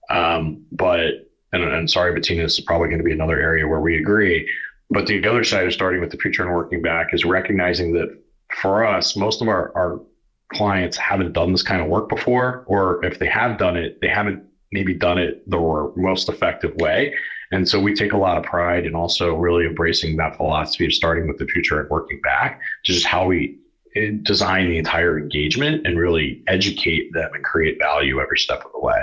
Um, 0.09 0.65
but, 0.71 1.29
and, 1.53 1.63
and 1.63 1.89
sorry, 1.89 2.13
Bettina, 2.13 2.43
this 2.43 2.59
is 2.59 2.65
probably 2.65 2.89
going 2.89 2.99
to 2.99 3.05
be 3.05 3.13
another 3.13 3.39
area 3.39 3.67
where 3.67 3.79
we 3.79 3.97
agree. 3.97 4.49
But 4.89 5.07
the 5.07 5.25
other 5.25 5.43
side 5.43 5.65
of 5.65 5.73
starting 5.73 6.01
with 6.01 6.11
the 6.11 6.17
future 6.17 6.43
and 6.43 6.53
working 6.53 6.81
back 6.81 7.13
is 7.13 7.23
recognizing 7.23 7.93
that 7.93 8.09
for 8.61 8.85
us, 8.85 9.15
most 9.15 9.41
of 9.41 9.47
our, 9.47 9.71
our 9.75 10.01
clients 10.51 10.97
haven't 10.97 11.31
done 11.31 11.53
this 11.53 11.63
kind 11.63 11.81
of 11.81 11.87
work 11.87 12.09
before, 12.09 12.65
or 12.67 13.03
if 13.05 13.19
they 13.19 13.27
have 13.27 13.57
done 13.57 13.77
it, 13.77 13.99
they 14.01 14.09
haven't 14.09 14.43
maybe 14.73 14.93
done 14.93 15.17
it 15.17 15.49
the 15.49 15.93
most 15.95 16.27
effective 16.27 16.75
way. 16.75 17.13
And 17.53 17.67
so 17.67 17.79
we 17.79 17.93
take 17.93 18.13
a 18.13 18.17
lot 18.17 18.37
of 18.37 18.43
pride 18.43 18.85
in 18.85 18.95
also 18.95 19.35
really 19.35 19.65
embracing 19.65 20.17
that 20.17 20.37
philosophy 20.37 20.85
of 20.85 20.93
starting 20.93 21.27
with 21.27 21.37
the 21.37 21.45
future 21.47 21.81
and 21.81 21.89
working 21.89 22.19
back 22.21 22.61
to 22.85 22.93
just 22.93 23.05
how 23.05 23.25
we 23.25 23.57
design 24.23 24.69
the 24.69 24.77
entire 24.77 25.17
engagement 25.17 25.85
and 25.85 25.97
really 25.97 26.43
educate 26.47 27.11
them 27.13 27.29
and 27.33 27.43
create 27.43 27.77
value 27.79 28.19
every 28.19 28.37
step 28.37 28.63
of 28.65 28.71
the 28.71 28.79
way. 28.79 29.01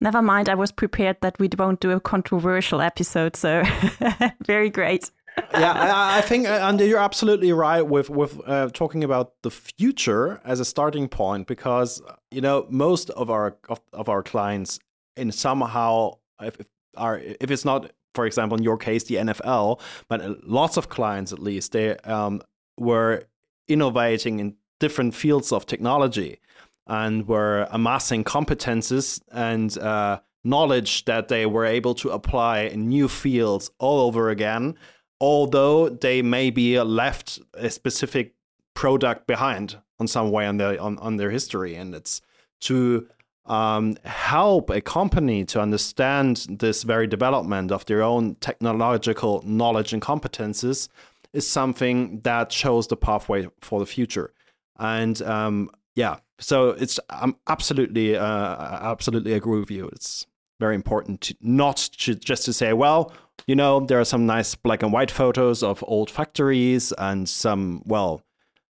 Never 0.00 0.22
mind, 0.22 0.48
I 0.48 0.54
was 0.54 0.72
prepared 0.72 1.18
that 1.20 1.38
we 1.38 1.48
won't 1.58 1.80
do 1.80 1.90
a 1.90 2.00
controversial 2.00 2.80
episode, 2.80 3.36
so 3.36 3.62
very 4.46 4.70
great. 4.70 5.10
yeah, 5.52 5.72
I, 5.72 6.18
I 6.18 6.20
think, 6.22 6.48
uh, 6.48 6.58
and 6.62 6.80
you're 6.80 6.98
absolutely 6.98 7.52
right 7.52 7.82
with 7.82 8.08
with 8.08 8.40
uh, 8.46 8.70
talking 8.72 9.04
about 9.04 9.34
the 9.42 9.50
future 9.50 10.40
as 10.44 10.58
a 10.58 10.64
starting 10.64 11.06
point, 11.08 11.46
because 11.46 12.00
you 12.30 12.40
know 12.40 12.66
most 12.70 13.10
of 13.10 13.30
our 13.30 13.56
of, 13.68 13.80
of 13.92 14.08
our 14.08 14.22
clients, 14.22 14.78
in 15.16 15.32
somehow, 15.32 16.14
if, 16.40 16.58
if 16.58 16.66
are 16.96 17.18
if 17.18 17.50
it's 17.50 17.64
not, 17.64 17.92
for 18.14 18.26
example, 18.26 18.56
in 18.56 18.64
your 18.64 18.78
case, 18.78 19.04
the 19.04 19.16
NFL, 19.16 19.80
but 20.08 20.46
lots 20.46 20.76
of 20.76 20.88
clients 20.88 21.32
at 21.32 21.38
least, 21.38 21.72
they 21.72 21.96
um, 21.98 22.40
were 22.78 23.24
innovating 23.68 24.40
in 24.40 24.56
different 24.78 25.14
fields 25.14 25.52
of 25.52 25.66
technology 25.66 26.40
and 26.86 27.28
were 27.28 27.68
amassing 27.70 28.24
competences 28.24 29.20
and 29.30 29.78
uh, 29.78 30.18
knowledge 30.42 31.04
that 31.04 31.28
they 31.28 31.46
were 31.46 31.64
able 31.64 31.94
to 31.94 32.10
apply 32.10 32.60
in 32.60 32.88
new 32.88 33.08
fields 33.08 33.70
all 33.78 34.00
over 34.00 34.30
again, 34.30 34.74
although 35.20 35.88
they 35.88 36.22
may 36.22 36.50
be 36.50 36.80
left 36.80 37.38
a 37.54 37.70
specific 37.70 38.34
product 38.74 39.26
behind 39.26 39.76
on 39.98 40.08
some 40.08 40.30
way 40.30 40.46
on 40.46 40.56
their 40.56 40.80
on, 40.80 40.98
on 40.98 41.16
their 41.16 41.30
history. 41.30 41.74
And 41.74 41.94
it's 41.94 42.22
to 42.62 43.06
um, 43.46 43.96
help 44.04 44.70
a 44.70 44.80
company 44.80 45.44
to 45.44 45.60
understand 45.60 46.46
this 46.48 46.82
very 46.82 47.06
development 47.06 47.72
of 47.72 47.84
their 47.86 48.02
own 48.02 48.36
technological 48.36 49.42
knowledge 49.44 49.92
and 49.92 50.02
competences 50.02 50.88
is 51.32 51.48
something 51.48 52.20
that 52.20 52.52
shows 52.52 52.88
the 52.88 52.96
pathway 52.96 53.48
for 53.60 53.80
the 53.80 53.86
future. 53.86 54.32
And 54.78 55.20
um, 55.22 55.70
yeah, 55.94 56.18
So 56.40 56.70
it's 56.70 56.98
I'm 57.10 57.36
absolutely 57.48 58.16
uh, 58.16 58.90
absolutely 58.90 59.34
agree 59.34 59.60
with 59.60 59.70
you. 59.70 59.88
It's 59.88 60.26
very 60.58 60.74
important 60.74 61.20
to 61.22 61.36
not 61.40 61.76
to, 61.98 62.14
just 62.14 62.44
to 62.46 62.52
say, 62.52 62.72
well, 62.72 63.12
you 63.46 63.54
know, 63.54 63.80
there 63.80 64.00
are 64.00 64.04
some 64.04 64.26
nice 64.26 64.54
black 64.54 64.82
and 64.82 64.92
white 64.92 65.10
photos 65.10 65.62
of 65.62 65.84
old 65.86 66.10
factories 66.10 66.92
and 66.98 67.28
some 67.28 67.82
well, 67.84 68.22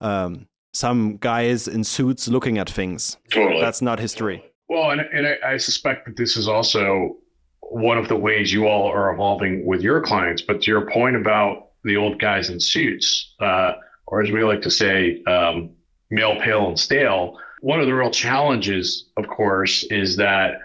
um, 0.02 0.48
some 0.74 1.18
guys 1.18 1.68
in 1.68 1.84
suits 1.84 2.28
looking 2.28 2.58
at 2.58 2.70
things. 2.70 3.18
Totally, 3.32 3.62
that's 3.62 3.82
not 3.82 4.00
history. 4.00 4.44
Well, 4.68 4.92
and, 4.92 5.02
and 5.02 5.28
I, 5.28 5.54
I 5.54 5.58
suspect 5.58 6.06
that 6.06 6.18
this 6.18 6.36
is 6.36 6.48
also 6.48 7.18
one 7.62 7.98
of 7.98 8.08
the 8.08 8.16
ways 8.16 8.52
you 8.52 8.68
all 8.68 8.92
are 8.92 9.13
evolving 9.13 9.66
with 9.66 9.82
your 9.82 10.02
clients. 10.02 10.42
But 10.42 10.62
to 10.63 10.72
your 10.72 10.89
point 10.92 11.16
about 11.16 11.62
the 11.84 11.98
old 11.98 12.19
guys 12.19 12.50
in 12.50 12.60
suits, 12.60 13.34
uh, 13.39 13.74
or 14.08 14.22
as 14.22 14.32
we 14.32 14.43
like 14.43 14.62
to 14.62 14.72
say, 14.72 15.22
um, 15.24 15.72
male, 16.10 16.39
pale, 16.41 16.67
and 16.67 16.80
stale. 16.80 17.38
One 17.62 17.80
of 17.80 17.88
the 17.88 17.93
real 17.93 18.12
challenges, 18.12 19.06
of 19.17 19.28
course, 19.28 19.84
is 19.86 20.15
that, 20.17 20.60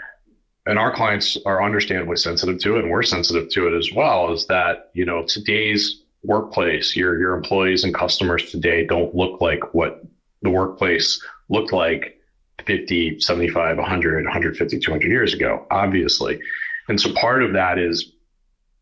and 0.66 0.78
our 0.78 0.94
clients 0.94 1.38
are 1.46 1.62
understandably 1.62 2.16
sensitive 2.16 2.58
to 2.60 2.76
it, 2.76 2.82
and 2.82 2.90
we're 2.90 3.02
sensitive 3.02 3.48
to 3.50 3.68
it 3.68 3.76
as 3.76 3.92
well, 3.92 4.32
is 4.32 4.46
that, 4.46 4.90
you 4.94 5.04
know, 5.04 5.24
today's 5.24 6.02
workplace, 6.24 6.96
your, 6.96 7.18
your 7.18 7.34
employees 7.34 7.84
and 7.84 7.94
customers 7.94 8.50
today 8.50 8.84
don't 8.84 9.14
look 9.14 9.40
like 9.40 9.74
what 9.74 10.02
the 10.42 10.50
workplace 10.50 11.22
looked 11.48 11.72
like 11.72 12.20
50, 12.66 13.20
75, 13.20 13.78
100, 13.78 14.24
150, 14.24 14.78
200 14.78 15.08
years 15.08 15.32
ago, 15.32 15.66
obviously. 15.70 16.40
And 16.88 17.00
so 17.00 17.12
part 17.14 17.42
of 17.42 17.52
that 17.52 17.78
is 17.78 18.12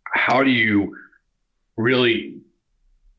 how 0.04 0.42
do 0.42 0.50
you 0.50 0.96
really 1.76 2.40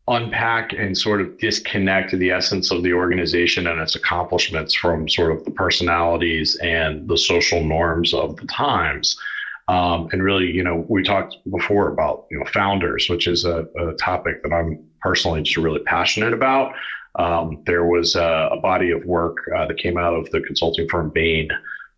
unpack 0.08 0.72
and 0.74 0.98
sort 0.98 1.20
of 1.20 1.38
disconnect 1.38 2.18
the 2.18 2.32
essence 2.32 2.72
of 2.72 2.82
the 2.82 2.94
organization 2.94 3.68
and 3.68 3.80
its 3.82 3.96
accomplishments 3.96 4.74
from 4.74 5.10
sort 5.10 5.32
of 5.32 5.44
the 5.44 5.52
personalities 5.52 6.56
and 6.58 7.08
the 7.10 7.18
social 7.18 7.62
norms 7.62 8.14
of 8.14 8.38
the 8.38 8.48
times. 8.48 9.20
Um, 9.68 10.08
and 10.14 10.24
really, 10.24 10.50
you 10.50 10.64
know, 10.64 10.86
we 10.88 11.04
talked 11.04 11.36
before 11.52 11.90
about 11.90 12.26
you 12.32 12.40
know 12.40 12.46
founders, 12.46 13.10
which 13.10 13.28
is 13.28 13.44
a, 13.44 13.68
a 13.78 13.94
topic 13.96 14.42
that 14.44 14.54
I'm 14.54 14.82
personally 15.02 15.42
just 15.42 15.58
really 15.58 15.82
passionate 15.82 16.34
about. 16.34 16.74
Um, 17.20 17.64
there 17.66 17.86
was 17.86 18.16
a, 18.16 18.50
a, 18.52 18.58
body 18.62 18.92
of 18.92 19.04
work 19.04 19.38
uh, 19.56 19.66
that 19.66 19.78
came 19.78 19.98
out 19.98 20.14
of 20.14 20.30
the 20.30 20.40
consulting 20.42 20.88
firm 20.88 21.10
Bain, 21.10 21.50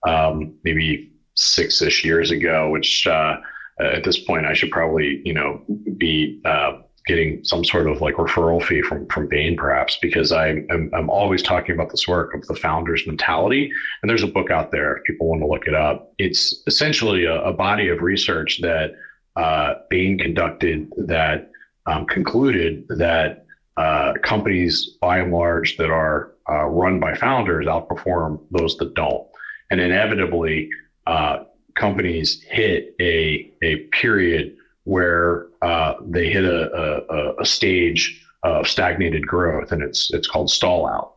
um, 0.07 0.55
maybe 0.63 1.11
six-ish 1.35 2.05
years 2.05 2.31
ago, 2.31 2.69
which 2.69 3.05
uh, 3.05 3.35
at 3.79 4.03
this 4.03 4.19
point 4.19 4.45
I 4.45 4.53
should 4.53 4.71
probably 4.71 5.21
you 5.25 5.33
know 5.33 5.63
be 5.97 6.41
uh, 6.45 6.79
getting 7.09 7.43
some 7.43 7.65
sort 7.65 7.87
of 7.89 8.01
like 8.01 8.13
referral 8.15 8.63
fee 8.63 8.83
from 8.83 9.07
from 9.07 9.27
Bain, 9.27 9.57
perhaps, 9.57 9.97
because 10.01 10.31
I'm, 10.31 10.67
I'm, 10.69 10.91
I'm 10.93 11.09
always 11.09 11.41
talking 11.41 11.73
about 11.73 11.89
this 11.89 12.07
work 12.07 12.35
of 12.35 12.45
the 12.45 12.55
founder's 12.55 13.05
mentality. 13.07 13.71
And 14.01 14.09
there's 14.09 14.23
a 14.23 14.27
book 14.27 14.51
out 14.51 14.71
there 14.71 14.97
if 14.97 15.03
people 15.05 15.27
want 15.27 15.41
to 15.41 15.47
look 15.47 15.65
it 15.65 15.73
up. 15.73 16.13
It's 16.19 16.61
essentially 16.67 17.25
a, 17.25 17.41
a 17.41 17.51
body 17.51 17.89
of 17.89 18.01
research 18.01 18.61
that 18.61 18.91
uh, 19.35 19.73
Bain 19.89 20.19
conducted 20.19 20.87
that 20.97 21.49
um, 21.87 22.05
concluded 22.05 22.85
that 22.89 23.45
uh, 23.77 24.13
companies, 24.21 24.97
by 25.01 25.17
and 25.17 25.31
large, 25.31 25.77
that 25.77 25.89
are 25.89 26.33
uh, 26.47 26.65
run 26.65 26.99
by 26.99 27.15
founders 27.15 27.65
outperform 27.65 28.39
those 28.51 28.77
that 28.77 28.93
don't, 28.93 29.25
and 29.71 29.79
inevitably, 29.79 30.69
uh, 31.07 31.37
companies 31.79 32.41
hit 32.43 32.93
a 32.99 33.51
a 33.63 33.77
period 34.01 34.55
where 34.83 35.47
uh, 35.61 35.93
they 36.05 36.29
hit 36.29 36.45
a, 36.45 36.71
a, 36.75 37.41
a, 37.41 37.45
stage 37.45 38.25
of 38.43 38.67
stagnated 38.67 39.25
growth, 39.25 39.71
and 39.71 39.81
it's 39.83 40.11
it's 40.13 40.27
called 40.27 40.49
stall 40.49 40.87
out. 40.87 41.15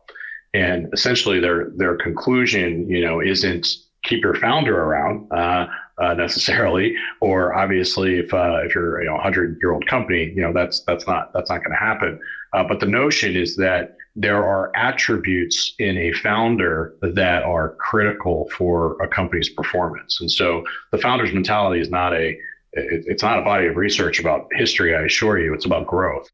And 0.53 0.87
essentially, 0.93 1.39
their 1.39 1.71
their 1.75 1.95
conclusion, 1.95 2.89
you 2.89 3.01
know, 3.03 3.19
isn't 3.21 3.67
keep 4.03 4.21
your 4.21 4.35
founder 4.35 4.83
around 4.83 5.31
uh, 5.31 5.67
uh, 5.97 6.13
necessarily, 6.13 6.95
or 7.21 7.53
obviously, 7.53 8.19
if 8.19 8.33
uh, 8.33 8.59
if 8.63 8.75
you're 8.75 9.01
a 9.01 9.21
hundred 9.21 9.57
year 9.61 9.71
old 9.71 9.85
company, 9.87 10.31
you 10.35 10.41
know 10.41 10.53
that's 10.53 10.81
that's 10.81 11.07
not 11.07 11.33
that's 11.33 11.49
not 11.49 11.59
going 11.59 11.71
to 11.71 11.85
happen. 11.85 12.19
Uh, 12.53 12.63
but 12.63 12.79
the 12.79 12.85
notion 12.85 13.35
is 13.35 13.55
that 13.55 13.95
there 14.15 14.43
are 14.43 14.71
attributes 14.75 15.73
in 15.79 15.97
a 15.97 16.11
founder 16.13 16.95
that 17.01 17.43
are 17.43 17.75
critical 17.75 18.49
for 18.55 19.01
a 19.01 19.07
company's 19.07 19.49
performance, 19.49 20.19
and 20.21 20.31
so 20.31 20.63
the 20.91 20.97
founder's 20.97 21.33
mentality 21.33 21.81
is 21.81 21.89
not 21.89 22.13
a 22.13 22.37
it, 22.73 23.03
it's 23.07 23.23
not 23.23 23.39
a 23.39 23.43
body 23.43 23.67
of 23.67 23.75
research 23.75 24.19
about 24.19 24.47
history, 24.53 24.95
I 24.95 25.03
assure 25.03 25.39
you. 25.39 25.53
It's 25.53 25.65
about 25.65 25.87
growth. 25.87 26.29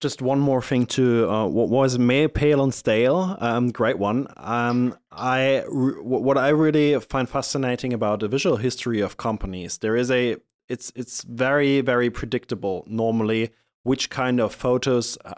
Just 0.00 0.20
one 0.20 0.40
more 0.40 0.60
thing 0.60 0.86
to 0.86 1.30
uh, 1.30 1.46
what 1.46 1.68
was 1.68 1.96
May 1.96 2.26
Pale 2.26 2.64
and 2.64 2.74
Stale, 2.74 3.36
um, 3.40 3.70
great 3.70 3.98
one. 3.98 4.26
Um, 4.36 4.96
I 5.12 5.62
what 5.68 6.36
I 6.36 6.48
really 6.48 6.98
find 6.98 7.28
fascinating 7.28 7.92
about 7.92 8.20
the 8.20 8.28
visual 8.28 8.56
history 8.56 9.00
of 9.00 9.16
companies, 9.16 9.78
there 9.78 9.94
is 9.94 10.10
a 10.10 10.36
it's 10.68 10.92
it's 10.96 11.22
very 11.22 11.82
very 11.82 12.10
predictable 12.10 12.84
normally 12.88 13.50
which 13.84 14.10
kind 14.10 14.40
of 14.40 14.54
photos 14.54 15.18
uh, 15.24 15.34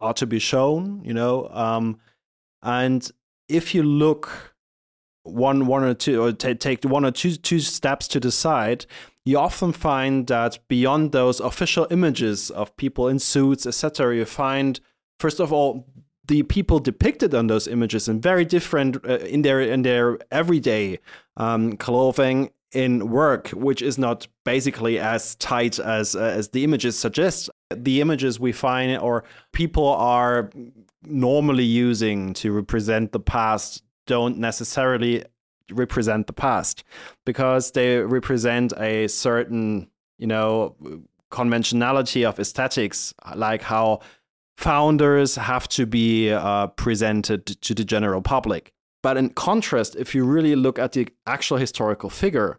are 0.00 0.14
to 0.14 0.26
be 0.26 0.38
shown, 0.38 1.02
you 1.04 1.14
know, 1.14 1.48
um, 1.48 1.98
and 2.62 3.10
if 3.48 3.74
you 3.74 3.82
look 3.82 4.54
one 5.22 5.66
one 5.66 5.84
or 5.84 5.94
two 5.94 6.22
or 6.22 6.32
t- 6.32 6.54
take 6.54 6.84
one 6.84 7.04
or 7.04 7.10
two 7.10 7.36
two 7.36 7.60
steps 7.60 8.08
to 8.08 8.18
the 8.18 8.30
side 8.30 8.86
you 9.28 9.38
often 9.38 9.74
find 9.74 10.26
that 10.28 10.58
beyond 10.68 11.12
those 11.12 11.38
official 11.38 11.86
images 11.90 12.50
of 12.50 12.74
people 12.78 13.08
in 13.08 13.18
suits, 13.18 13.66
etc., 13.66 14.16
you 14.16 14.24
find, 14.24 14.80
first 15.20 15.38
of 15.38 15.52
all, 15.52 15.86
the 16.26 16.42
people 16.44 16.78
depicted 16.78 17.34
on 17.34 17.46
those 17.46 17.68
images 17.68 18.08
in 18.08 18.22
very 18.22 18.46
different 18.46 18.96
uh, 19.06 19.18
in 19.18 19.42
their 19.42 19.60
in 19.60 19.82
their 19.82 20.18
everyday 20.30 20.98
um, 21.36 21.76
clothing 21.76 22.50
in 22.72 23.10
work, 23.10 23.48
which 23.48 23.82
is 23.82 23.98
not 23.98 24.26
basically 24.46 24.98
as 24.98 25.34
tight 25.34 25.78
as 25.78 26.16
uh, 26.16 26.20
as 26.20 26.48
the 26.48 26.64
images 26.64 26.98
suggest. 26.98 27.50
The 27.74 28.00
images 28.00 28.40
we 28.40 28.52
find 28.52 28.98
or 28.98 29.24
people 29.52 29.88
are 29.88 30.50
normally 31.02 31.64
using 31.64 32.32
to 32.34 32.52
represent 32.52 33.12
the 33.12 33.20
past 33.20 33.82
don't 34.06 34.38
necessarily 34.38 35.24
represent 35.70 36.26
the 36.26 36.32
past 36.32 36.82
because 37.26 37.72
they 37.72 37.98
represent 37.98 38.72
a 38.78 39.06
certain, 39.08 39.88
you 40.18 40.26
know, 40.26 40.76
conventionality 41.30 42.24
of 42.24 42.38
aesthetics, 42.38 43.12
like 43.34 43.62
how 43.62 44.00
founders 44.56 45.36
have 45.36 45.68
to 45.68 45.86
be 45.86 46.32
uh, 46.32 46.68
presented 46.68 47.46
to 47.46 47.74
the 47.74 47.84
general 47.84 48.22
public. 48.22 48.72
But 49.02 49.16
in 49.16 49.30
contrast, 49.30 49.94
if 49.96 50.14
you 50.14 50.24
really 50.24 50.56
look 50.56 50.78
at 50.78 50.92
the 50.92 51.08
actual 51.26 51.58
historical 51.58 52.10
figure, 52.10 52.58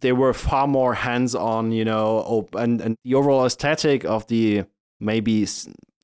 they 0.00 0.12
were 0.12 0.32
far 0.32 0.66
more 0.66 0.94
hands-on, 0.94 1.72
you 1.72 1.84
know, 1.84 2.48
and, 2.54 2.80
and 2.80 2.96
the 3.04 3.14
overall 3.14 3.44
aesthetic 3.44 4.04
of 4.04 4.26
the 4.26 4.64
maybe 4.98 5.46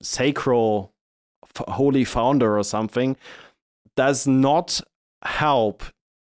sacral 0.02 0.92
holy 1.68 2.04
founder 2.04 2.58
or 2.58 2.64
something 2.64 3.16
does 3.96 4.26
not 4.26 4.80
help 5.24 5.82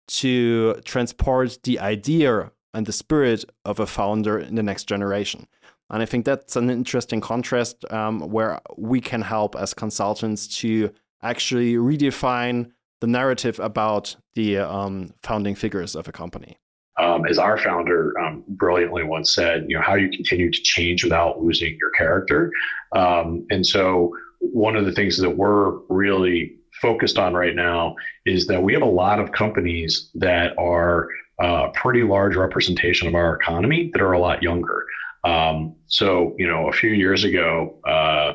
to 0.06 0.74
transport 0.84 1.58
the 1.64 1.78
idea 1.78 2.50
and 2.72 2.86
the 2.86 2.92
spirit 2.92 3.44
of 3.64 3.78
a 3.78 3.86
founder 3.86 4.38
in 4.38 4.54
the 4.54 4.62
next 4.62 4.84
generation. 4.84 5.46
And 5.90 6.02
I 6.02 6.06
think 6.06 6.24
that's 6.24 6.56
an 6.56 6.70
interesting 6.70 7.20
contrast 7.20 7.84
um, 7.90 8.20
where 8.20 8.60
we 8.76 9.00
can 9.00 9.22
help 9.22 9.56
as 9.56 9.72
consultants 9.74 10.46
to 10.58 10.92
actually 11.22 11.74
redefine 11.74 12.70
the 13.00 13.06
narrative 13.06 13.58
about 13.58 14.16
the 14.34 14.58
um, 14.58 15.14
founding 15.22 15.54
figures 15.54 15.94
of 15.94 16.08
a 16.08 16.12
company. 16.12 16.58
Um, 16.98 17.26
as 17.26 17.38
our 17.38 17.56
founder 17.56 18.18
um, 18.18 18.42
brilliantly 18.48 19.04
once 19.04 19.32
said, 19.32 19.66
you 19.68 19.76
know, 19.76 19.82
how 19.82 19.94
you 19.94 20.10
continue 20.10 20.50
to 20.50 20.62
change 20.62 21.04
without 21.04 21.40
losing 21.40 21.76
your 21.80 21.90
character? 21.90 22.50
Um, 22.94 23.46
and 23.50 23.64
so, 23.66 24.14
one 24.40 24.76
of 24.76 24.84
the 24.84 24.92
things 24.92 25.18
that 25.18 25.30
we're 25.30 25.78
really 25.88 26.56
focused 26.80 27.18
on 27.18 27.34
right 27.34 27.54
now 27.54 27.96
is 28.24 28.46
that 28.46 28.62
we 28.62 28.72
have 28.72 28.82
a 28.82 28.86
lot 28.86 29.18
of 29.18 29.32
companies 29.32 30.10
that 30.14 30.56
are 30.58 31.08
a 31.40 31.44
uh, 31.44 31.68
pretty 31.70 32.02
large 32.02 32.34
representation 32.34 33.06
of 33.06 33.14
our 33.14 33.36
economy 33.36 33.90
that 33.92 34.02
are 34.02 34.12
a 34.12 34.18
lot 34.18 34.42
younger. 34.42 34.84
Um, 35.24 35.76
so, 35.86 36.34
you 36.38 36.46
know, 36.46 36.68
a 36.68 36.72
few 36.72 36.90
years 36.90 37.24
ago, 37.24 37.78
uh, 37.86 38.32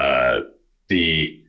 uh, 0.00 0.40
the 0.88 1.42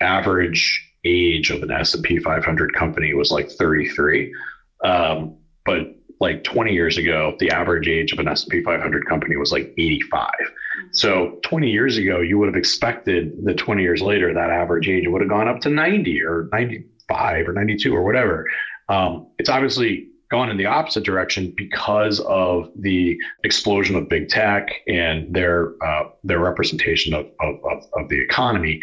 average 0.00 0.90
age 1.04 1.50
of 1.50 1.62
an 1.62 1.70
S&P 1.70 2.18
500 2.18 2.74
company 2.74 3.12
was 3.14 3.30
like 3.30 3.50
33. 3.50 4.34
Um, 4.82 5.36
but 5.66 5.96
like 6.24 6.42
20 6.42 6.72
years 6.72 6.96
ago, 6.96 7.36
the 7.38 7.50
average 7.50 7.86
age 7.86 8.10
of 8.12 8.18
an 8.18 8.28
S&P 8.28 8.62
500 8.62 9.06
company 9.06 9.36
was 9.36 9.52
like 9.52 9.74
85. 9.76 10.30
Mm-hmm. 10.30 10.86
So 10.92 11.38
20 11.42 11.70
years 11.70 11.98
ago, 11.98 12.20
you 12.20 12.38
would 12.38 12.48
have 12.48 12.56
expected 12.56 13.32
that 13.44 13.58
20 13.58 13.82
years 13.82 14.00
later, 14.00 14.32
that 14.32 14.48
average 14.48 14.88
age 14.88 15.04
would 15.06 15.20
have 15.20 15.28
gone 15.28 15.48
up 15.48 15.60
to 15.60 15.68
90 15.68 16.22
or 16.22 16.48
95 16.50 17.48
or 17.48 17.52
92 17.52 17.94
or 17.94 18.02
whatever. 18.02 18.46
Um, 18.88 19.26
it's 19.38 19.50
obviously 19.50 20.08
gone 20.30 20.48
in 20.48 20.56
the 20.56 20.64
opposite 20.64 21.04
direction 21.04 21.52
because 21.58 22.20
of 22.20 22.70
the 22.74 23.18
explosion 23.44 23.94
of 23.94 24.08
big 24.08 24.30
tech 24.30 24.70
and 24.88 25.32
their 25.34 25.74
uh, 25.84 26.04
their 26.24 26.38
representation 26.38 27.12
of, 27.12 27.26
of, 27.40 27.56
of, 27.70 27.84
of 27.96 28.08
the 28.08 28.18
economy. 28.20 28.80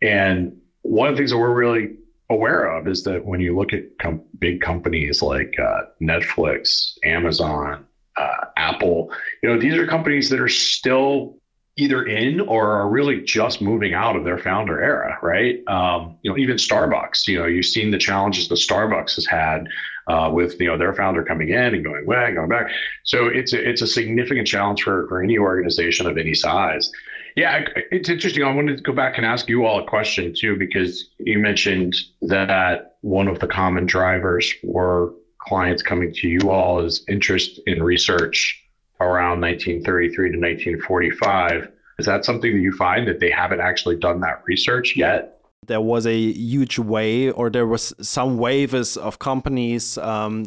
And 0.00 0.56
one 0.82 1.08
of 1.08 1.14
the 1.14 1.18
things 1.18 1.32
that 1.32 1.38
we're 1.38 1.54
really 1.54 1.96
aware 2.30 2.64
of 2.64 2.86
is 2.86 3.02
that 3.04 3.24
when 3.24 3.40
you 3.40 3.56
look 3.56 3.72
at 3.72 3.84
com- 4.00 4.22
big 4.38 4.60
companies 4.60 5.22
like 5.22 5.54
uh, 5.58 5.82
Netflix, 6.00 6.98
Amazon, 7.04 7.86
uh, 8.16 8.44
Apple, 8.56 9.10
you 9.42 9.48
know, 9.48 9.58
these 9.58 9.74
are 9.74 9.86
companies 9.86 10.28
that 10.30 10.40
are 10.40 10.48
still 10.48 11.38
either 11.76 12.04
in 12.04 12.40
or 12.40 12.72
are 12.72 12.88
really 12.88 13.22
just 13.22 13.62
moving 13.62 13.94
out 13.94 14.16
of 14.16 14.24
their 14.24 14.36
founder 14.36 14.82
era, 14.82 15.16
right? 15.22 15.66
Um, 15.68 16.18
you 16.22 16.30
know, 16.30 16.36
even 16.36 16.56
Starbucks, 16.56 17.28
you 17.28 17.38
know, 17.38 17.46
you've 17.46 17.66
seen 17.66 17.92
the 17.92 17.98
challenges 17.98 18.48
that 18.48 18.56
Starbucks 18.56 19.14
has 19.14 19.26
had 19.26 19.68
uh, 20.08 20.30
with 20.32 20.60
you 20.60 20.66
know 20.66 20.76
their 20.76 20.92
founder 20.94 21.22
coming 21.22 21.50
in 21.50 21.74
and 21.74 21.84
going 21.84 22.02
away, 22.04 22.32
going 22.34 22.48
back. 22.48 22.70
So 23.04 23.26
it's 23.26 23.52
a, 23.52 23.68
it's 23.68 23.82
a 23.82 23.86
significant 23.86 24.48
challenge 24.48 24.82
for 24.82 25.06
for 25.06 25.22
any 25.22 25.38
organization 25.38 26.06
of 26.06 26.18
any 26.18 26.34
size. 26.34 26.90
Yeah, 27.38 27.66
it's 27.92 28.08
interesting. 28.08 28.42
I 28.42 28.52
wanted 28.52 28.78
to 28.78 28.82
go 28.82 28.92
back 28.92 29.16
and 29.16 29.24
ask 29.24 29.48
you 29.48 29.64
all 29.64 29.78
a 29.78 29.86
question 29.86 30.34
too, 30.34 30.56
because 30.56 31.08
you 31.20 31.38
mentioned 31.38 31.94
that 32.22 32.96
one 33.02 33.28
of 33.28 33.38
the 33.38 33.46
common 33.46 33.86
drivers 33.86 34.52
for 34.60 35.14
clients 35.38 35.80
coming 35.80 36.12
to 36.14 36.26
you 36.26 36.50
all 36.50 36.84
is 36.84 37.04
interest 37.06 37.60
in 37.64 37.80
research 37.80 38.60
around 38.98 39.40
1933 39.40 40.32
to 40.32 40.36
1945. 40.36 41.68
Is 42.00 42.06
that 42.06 42.24
something 42.24 42.52
that 42.54 42.60
you 42.60 42.72
find 42.72 43.06
that 43.06 43.20
they 43.20 43.30
haven't 43.30 43.60
actually 43.60 43.94
done 43.94 44.18
that 44.18 44.42
research 44.44 44.96
yet? 44.96 45.40
There 45.64 45.80
was 45.80 46.08
a 46.08 46.18
huge 46.18 46.80
wave, 46.80 47.34
or 47.36 47.50
there 47.50 47.68
was 47.68 47.94
some 48.00 48.38
waves 48.38 48.96
of 48.96 49.20
companies, 49.20 49.96
um, 49.98 50.46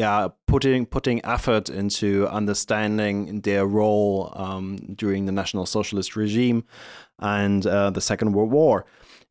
yeah, 0.00 0.28
putting 0.46 0.86
putting 0.86 1.22
effort 1.26 1.68
into 1.68 2.26
understanding 2.28 3.42
their 3.42 3.66
role 3.66 4.32
um, 4.34 4.76
during 4.94 5.26
the 5.26 5.32
National 5.32 5.66
Socialist 5.66 6.16
regime 6.16 6.64
and 7.18 7.66
uh, 7.66 7.90
the 7.90 8.00
Second 8.00 8.32
World 8.32 8.50
War. 8.50 8.86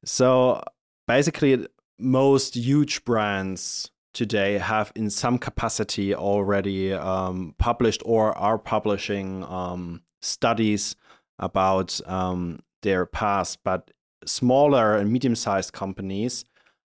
So 0.06 0.62
basically, 1.08 1.66
most 1.98 2.56
huge 2.56 3.04
brands 3.04 3.90
today 4.14 4.60
have 4.60 4.92
in 4.96 5.10
some 5.10 5.40
capacity 5.40 6.14
already 6.14 6.94
um, 6.94 7.56
published 7.58 8.04
or 8.06 8.38
are 8.38 8.60
publishing 8.60 9.44
um, 9.46 10.04
studies 10.22 10.96
about 11.40 12.00
um, 12.06 12.60
their 12.84 13.08
past, 13.08 13.58
but 13.64 13.90
smaller 14.24 14.96
and 14.98 15.12
medium 15.12 15.34
sized 15.34 15.74
companies 15.74 16.46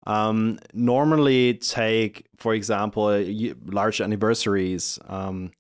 um, 0.09 0.57
normally 0.73 1.53
take, 1.53 2.25
for 2.37 2.55
example, 2.55 3.23
large 3.65 4.01
anniversaries 4.01 4.97
um, 5.07 5.51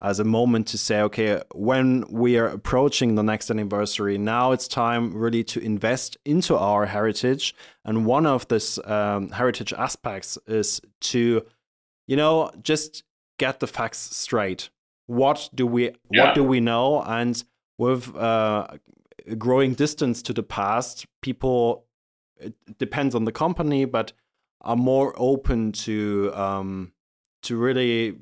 as 0.00 0.20
a 0.20 0.24
moment 0.24 0.68
to 0.68 0.78
say, 0.78 1.00
okay, 1.00 1.42
when 1.52 2.04
we 2.08 2.38
are 2.38 2.46
approaching 2.46 3.16
the 3.16 3.24
next 3.24 3.50
anniversary, 3.50 4.16
now 4.16 4.52
it's 4.52 4.68
time 4.68 5.12
really 5.12 5.42
to 5.42 5.58
invest 5.58 6.16
into 6.24 6.56
our 6.56 6.86
heritage. 6.86 7.52
And 7.84 8.06
one 8.06 8.26
of 8.26 8.46
this 8.46 8.78
um, 8.84 9.30
heritage 9.30 9.72
aspects 9.72 10.38
is 10.46 10.80
to, 11.00 11.44
you 12.06 12.16
know, 12.16 12.52
just 12.62 13.02
get 13.40 13.58
the 13.58 13.66
facts 13.66 13.98
straight. 14.16 14.70
What 15.06 15.50
do 15.52 15.66
we 15.66 15.90
yeah. 16.12 16.26
what 16.26 16.34
do 16.36 16.44
we 16.44 16.60
know? 16.60 17.02
And 17.02 17.42
with 17.76 18.14
uh, 18.14 18.68
growing 19.36 19.74
distance 19.74 20.22
to 20.22 20.32
the 20.32 20.44
past, 20.44 21.06
people 21.22 21.85
it 22.38 22.78
depends 22.78 23.14
on 23.14 23.24
the 23.24 23.32
company, 23.32 23.84
but 23.84 24.12
are 24.60 24.76
more 24.76 25.14
open 25.16 25.72
to 25.72 26.32
um, 26.34 26.92
to 27.42 27.56
really 27.56 28.16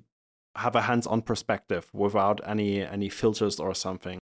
have 0.57 0.77
a 0.77 0.83
hands-on 0.83 1.23
perspective 1.23 1.89
without 1.93 2.41
any 2.47 2.83
any 2.83 3.09
filters 3.09 3.59
or 3.59 3.75
something. 3.75 4.19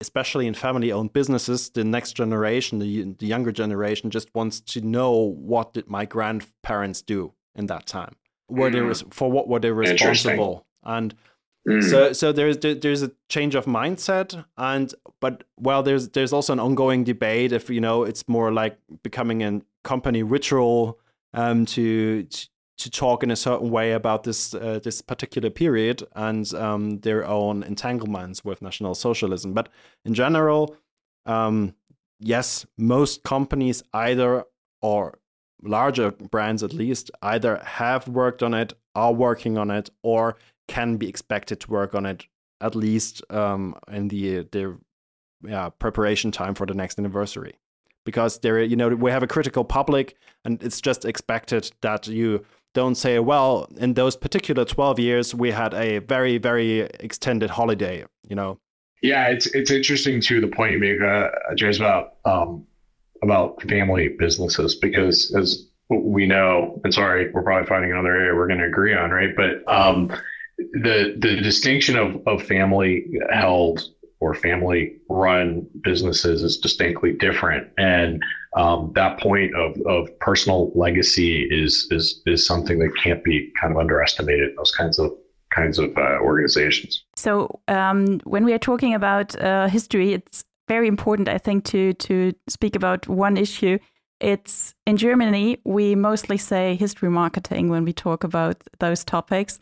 Especially 0.00 0.46
in 0.46 0.54
family-owned 0.54 1.12
businesses 1.12 1.70
the 1.70 1.84
next 1.84 2.12
generation 2.12 2.78
the, 2.78 3.14
the 3.18 3.26
younger 3.26 3.52
generation 3.52 4.10
just 4.10 4.28
wants 4.34 4.60
to 4.60 4.80
know 4.80 5.12
what 5.12 5.72
did 5.72 5.88
my 5.88 6.04
grandparents 6.04 7.00
do 7.00 7.32
in 7.54 7.66
that 7.66 7.86
time? 7.86 8.16
Were 8.48 8.70
mm. 8.70 8.88
they 8.88 9.06
for 9.10 9.30
what 9.30 9.48
were 9.48 9.60
they 9.60 9.70
responsible? 9.70 10.66
And 10.82 11.14
mm. 11.68 11.82
so 11.82 12.12
so 12.12 12.32
there's 12.32 12.58
there's 12.58 13.02
a 13.02 13.10
change 13.28 13.54
of 13.54 13.66
mindset 13.66 14.44
and 14.56 14.94
but 15.20 15.44
well 15.58 15.82
there's 15.82 16.08
there's 16.10 16.32
also 16.32 16.52
an 16.52 16.60
ongoing 16.60 17.04
debate 17.04 17.52
if 17.52 17.70
you 17.70 17.80
know 17.80 18.04
it's 18.04 18.28
more 18.28 18.52
like 18.52 18.78
becoming 19.02 19.42
a 19.42 19.60
company 19.84 20.22
ritual 20.22 20.98
um, 21.34 21.66
to, 21.66 22.26
to 22.78 22.90
talk 22.90 23.22
in 23.22 23.30
a 23.30 23.36
certain 23.36 23.70
way 23.70 23.92
about 23.92 24.24
this 24.24 24.54
uh, 24.54 24.80
this 24.82 25.02
particular 25.02 25.50
period 25.50 26.02
and 26.14 26.52
um, 26.54 27.00
their 27.00 27.24
own 27.24 27.62
entanglements 27.62 28.44
with 28.44 28.62
National 28.62 28.94
Socialism. 28.94 29.52
But 29.52 29.68
in 30.04 30.14
general, 30.14 30.76
um, 31.26 31.74
yes, 32.18 32.66
most 32.76 33.22
companies 33.22 33.82
either 33.92 34.44
or 34.80 35.18
larger 35.62 36.10
brands 36.10 36.62
at 36.62 36.72
least 36.72 37.10
either 37.22 37.60
have 37.64 38.08
worked 38.08 38.42
on 38.42 38.54
it, 38.54 38.72
are 38.94 39.12
working 39.12 39.56
on 39.56 39.70
it, 39.70 39.90
or 40.02 40.36
can 40.68 40.96
be 40.96 41.08
expected 41.08 41.60
to 41.60 41.70
work 41.70 41.94
on 41.94 42.06
it 42.06 42.26
at 42.60 42.74
least 42.74 43.22
um, 43.30 43.76
in 43.90 44.08
the 44.08 44.46
the 44.52 44.78
yeah, 45.46 45.68
preparation 45.68 46.30
time 46.30 46.54
for 46.54 46.66
the 46.66 46.74
next 46.74 46.98
anniversary. 46.98 47.58
Because 48.04 48.38
there, 48.40 48.62
you 48.62 48.76
know, 48.76 48.88
we 48.88 49.10
have 49.10 49.22
a 49.22 49.26
critical 49.26 49.64
public, 49.64 50.16
and 50.44 50.62
it's 50.62 50.80
just 50.80 51.04
expected 51.04 51.70
that 51.80 52.06
you 52.06 52.44
don't 52.74 52.96
say, 52.96 53.18
well, 53.18 53.68
in 53.78 53.94
those 53.94 54.16
particular 54.16 54.64
12 54.64 54.98
years, 54.98 55.34
we 55.34 55.52
had 55.52 55.72
a 55.72 55.98
very, 55.98 56.36
very 56.38 56.80
extended 57.00 57.50
holiday, 57.50 58.04
you 58.28 58.36
know? 58.36 58.58
Yeah, 59.00 59.28
it's 59.28 59.46
it's 59.46 59.70
interesting 59.70 60.20
to 60.22 60.40
the 60.40 60.48
point 60.48 60.72
you 60.72 60.78
make, 60.78 61.00
uh, 61.00 61.28
James, 61.56 61.78
about 61.78 62.16
um, 62.24 62.66
about 63.22 63.60
family 63.62 64.08
businesses 64.08 64.74
because 64.74 65.34
as 65.34 65.66
we 65.90 66.26
know, 66.26 66.80
and 66.84 66.94
sorry, 66.94 67.30
we're 67.32 67.42
probably 67.42 67.66
finding 67.66 67.92
another 67.92 68.16
area 68.16 68.34
we're 68.34 68.46
going 68.46 68.60
to 68.60 68.66
agree 68.66 68.94
on, 68.94 69.10
right? 69.10 69.36
But 69.36 69.62
um, 69.70 70.10
the 70.58 71.16
the 71.18 71.40
distinction 71.40 71.96
of 71.96 72.20
of 72.26 72.42
family 72.42 73.06
held 73.30 73.82
or 74.20 74.34
family 74.34 74.96
run 75.08 75.66
businesses 75.82 76.42
is 76.42 76.56
distinctly 76.58 77.12
different, 77.12 77.68
and 77.76 78.22
um, 78.56 78.92
that 78.94 79.18
point 79.20 79.54
of, 79.54 79.76
of 79.86 80.18
personal 80.20 80.72
legacy 80.74 81.42
is 81.50 81.88
is 81.90 82.22
is 82.26 82.46
something 82.46 82.78
that 82.78 82.90
can't 83.02 83.22
be 83.24 83.52
kind 83.60 83.72
of 83.72 83.78
underestimated. 83.78 84.56
Those 84.56 84.70
kinds 84.70 84.98
of 84.98 85.12
kinds 85.54 85.78
of 85.78 85.96
uh, 85.96 86.18
organizations. 86.20 87.04
So 87.14 87.60
um, 87.68 88.20
when 88.24 88.44
we 88.44 88.52
are 88.52 88.58
talking 88.58 88.94
about 88.94 89.40
uh, 89.40 89.68
history, 89.68 90.12
it's 90.12 90.44
very 90.68 90.88
important, 90.88 91.28
I 91.28 91.38
think, 91.38 91.64
to 91.66 91.92
to 91.94 92.32
speak 92.48 92.76
about 92.76 93.08
one 93.08 93.36
issue. 93.36 93.78
It's 94.20 94.74
in 94.86 94.96
Germany 94.96 95.58
we 95.64 95.94
mostly 95.94 96.38
say 96.38 96.76
history 96.76 97.10
marketing 97.10 97.68
when 97.68 97.84
we 97.84 97.92
talk 97.92 98.24
about 98.24 98.62
those 98.78 99.04
topics, 99.04 99.58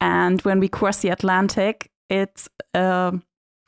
and 0.00 0.40
when 0.42 0.60
we 0.60 0.68
cross 0.68 1.00
the 1.00 1.08
Atlantic, 1.08 1.90
it's 2.08 2.48
a 2.74 3.14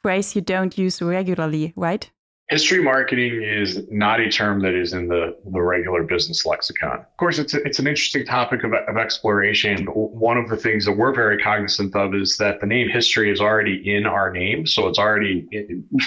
phrase 0.03 0.37
you 0.37 0.43
don't 0.43 0.77
use 0.79 1.03
regularly, 1.03 1.73
right? 1.77 2.11
History 2.49 2.81
marketing 2.81 3.43
is 3.43 3.91
not 3.91 4.21
a 4.21 4.31
term 4.31 4.61
that 4.63 4.73
is 4.73 4.93
in 4.93 5.09
the, 5.09 5.37
the 5.53 5.61
regular 5.61 6.05
business 6.05 6.47
lexicon. 6.47 7.01
Of 7.01 7.17
course, 7.17 7.41
it's, 7.41 7.55
a, 7.55 7.63
it's 7.63 7.81
an 7.81 7.89
interesting 7.89 8.25
topic 8.25 8.63
of, 8.63 8.73
of 8.73 8.97
exploration. 8.97 9.85
One 9.87 10.37
of 10.37 10.49
the 10.49 10.57
things 10.57 10.85
that 10.85 10.93
we're 10.93 11.13
very 11.13 11.43
cognizant 11.43 11.97
of 11.97 12.15
is 12.15 12.37
that 12.37 12.61
the 12.61 12.67
name 12.67 12.89
history 12.89 13.33
is 13.33 13.41
already 13.41 13.93
in 13.93 14.07
our 14.07 14.31
name. 14.31 14.65
So 14.65 14.87
it's 14.87 14.99
already 14.99 15.49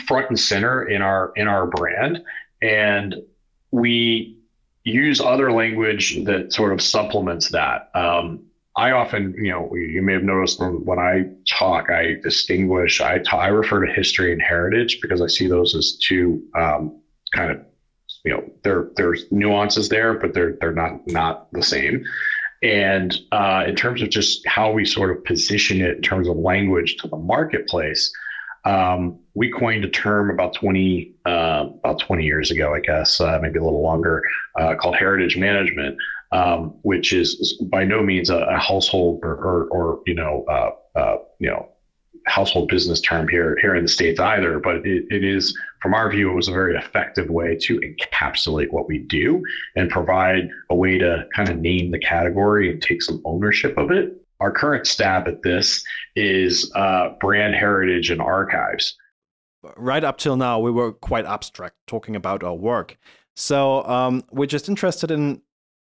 front 0.08 0.29
and 0.29 0.39
center 0.39 0.88
in 0.88 1.01
our, 1.01 1.34
in 1.36 1.49
our 1.49 1.67
brand. 1.67 2.23
And 2.62 3.15
we 3.71 4.38
use 4.86 5.19
other 5.19 5.51
language 5.51 6.23
that 6.23 6.53
sort 6.53 6.71
of 6.71 6.82
supplements 6.82 7.49
that. 7.49 7.89
Um, 7.95 8.45
I 8.77 8.91
often, 8.91 9.34
you 9.38 9.51
know, 9.51 9.73
you 9.75 10.01
may 10.01 10.13
have 10.13 10.23
noticed 10.23 10.60
when 10.62 10.99
I 10.99 11.25
talk, 11.49 11.89
I 11.89 12.15
distinguish, 12.23 13.01
I, 13.01 13.17
talk, 13.19 13.41
I 13.41 13.47
refer 13.47 13.86
to 13.86 13.91
history 13.91 14.32
and 14.32 14.41
heritage 14.41 14.99
because 15.01 15.21
I 15.21 15.27
see 15.27 15.47
those 15.47 15.75
as 15.75 15.97
two 16.08 16.43
um, 16.55 17.01
kind 17.34 17.51
of, 17.51 17.65
you 18.23 18.32
know, 18.32 18.43
there 18.63 18.89
there's 18.95 19.25
nuances 19.32 19.89
there, 19.89 20.13
but 20.13 20.34
they're 20.34 20.58
they're 20.60 20.73
not 20.73 21.08
not 21.08 21.51
the 21.51 21.63
same. 21.63 22.03
And 22.62 23.17
uh, 23.32 23.63
in 23.67 23.75
terms 23.75 24.01
of 24.01 24.10
just 24.10 24.45
how 24.45 24.71
we 24.71 24.86
sort 24.86 25.15
of 25.15 25.23
position 25.23 25.82
it 25.82 25.97
in 25.97 26.01
terms 26.01 26.27
of 26.27 26.36
language 26.36 26.97
to 26.97 27.08
the 27.08 27.15
marketplace, 27.15 28.12
um, 28.65 29.19
we 29.34 29.49
coined 29.49 29.86
a 29.86 29.89
term 29.89 30.29
about 30.29 30.53
20 30.55 31.15
uh, 31.25 31.65
about 31.84 31.99
20 31.99 32.25
years 32.25 32.51
ago, 32.51 32.73
I 32.73 32.82
guess, 32.82 33.21
uh, 33.21 33.39
maybe 33.41 33.60
a 33.60 33.63
little 33.63 33.82
longer, 33.82 34.21
uh, 34.60 34.75
called 34.75 34.95
heritage 34.95 35.38
management 35.38 35.97
um, 36.31 36.75
which 36.83 37.13
is 37.13 37.61
by 37.71 37.83
no 37.83 38.01
means 38.03 38.29
a, 38.29 38.37
a 38.37 38.57
household 38.57 39.19
or, 39.23 39.35
or, 39.35 39.67
or, 39.69 40.01
you 40.05 40.13
know, 40.13 40.45
uh, 40.49 40.99
uh, 40.99 41.17
you 41.39 41.49
know, 41.49 41.69
household 42.25 42.69
business 42.69 43.01
term 43.01 43.27
here 43.27 43.57
here 43.61 43.75
in 43.75 43.83
the 43.83 43.89
states 43.89 44.19
either. 44.19 44.59
But 44.59 44.77
it, 44.85 45.05
it 45.09 45.23
is, 45.23 45.57
from 45.81 45.93
our 45.93 46.09
view, 46.11 46.31
it 46.31 46.35
was 46.35 46.47
a 46.47 46.51
very 46.51 46.75
effective 46.75 47.29
way 47.29 47.57
to 47.61 47.79
encapsulate 47.79 48.71
what 48.71 48.87
we 48.87 48.99
do 48.99 49.41
and 49.75 49.89
provide 49.89 50.49
a 50.69 50.75
way 50.75 50.97
to 50.97 51.25
kind 51.35 51.49
of 51.49 51.57
name 51.57 51.91
the 51.91 51.99
category 51.99 52.71
and 52.71 52.81
take 52.81 53.01
some 53.01 53.21
ownership 53.25 53.77
of 53.77 53.91
it. 53.91 54.13
Our 54.39 54.51
current 54.51 54.87
stab 54.87 55.27
at 55.27 55.41
this 55.41 55.83
is 56.15 56.71
uh, 56.75 57.09
brand 57.19 57.55
heritage 57.55 58.09
and 58.09 58.21
archives. 58.21 58.95
Right 59.75 60.03
up 60.03 60.17
till 60.17 60.37
now, 60.37 60.59
we 60.59 60.71
were 60.71 60.93
quite 60.93 61.25
abstract 61.25 61.75
talking 61.87 62.15
about 62.15 62.43
our 62.43 62.55
work. 62.55 62.97
So 63.35 63.83
um, 63.85 64.23
we're 64.31 64.45
just 64.45 64.69
interested 64.69 65.11
in 65.11 65.41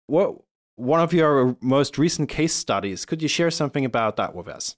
what 0.06 0.36
one 0.76 1.00
of 1.00 1.12
your 1.12 1.56
most 1.60 1.98
recent 1.98 2.28
case 2.28 2.54
studies? 2.54 3.04
Could 3.04 3.22
you 3.22 3.28
share 3.28 3.50
something 3.50 3.84
about 3.84 4.16
that 4.16 4.34
with 4.34 4.48
us? 4.48 4.76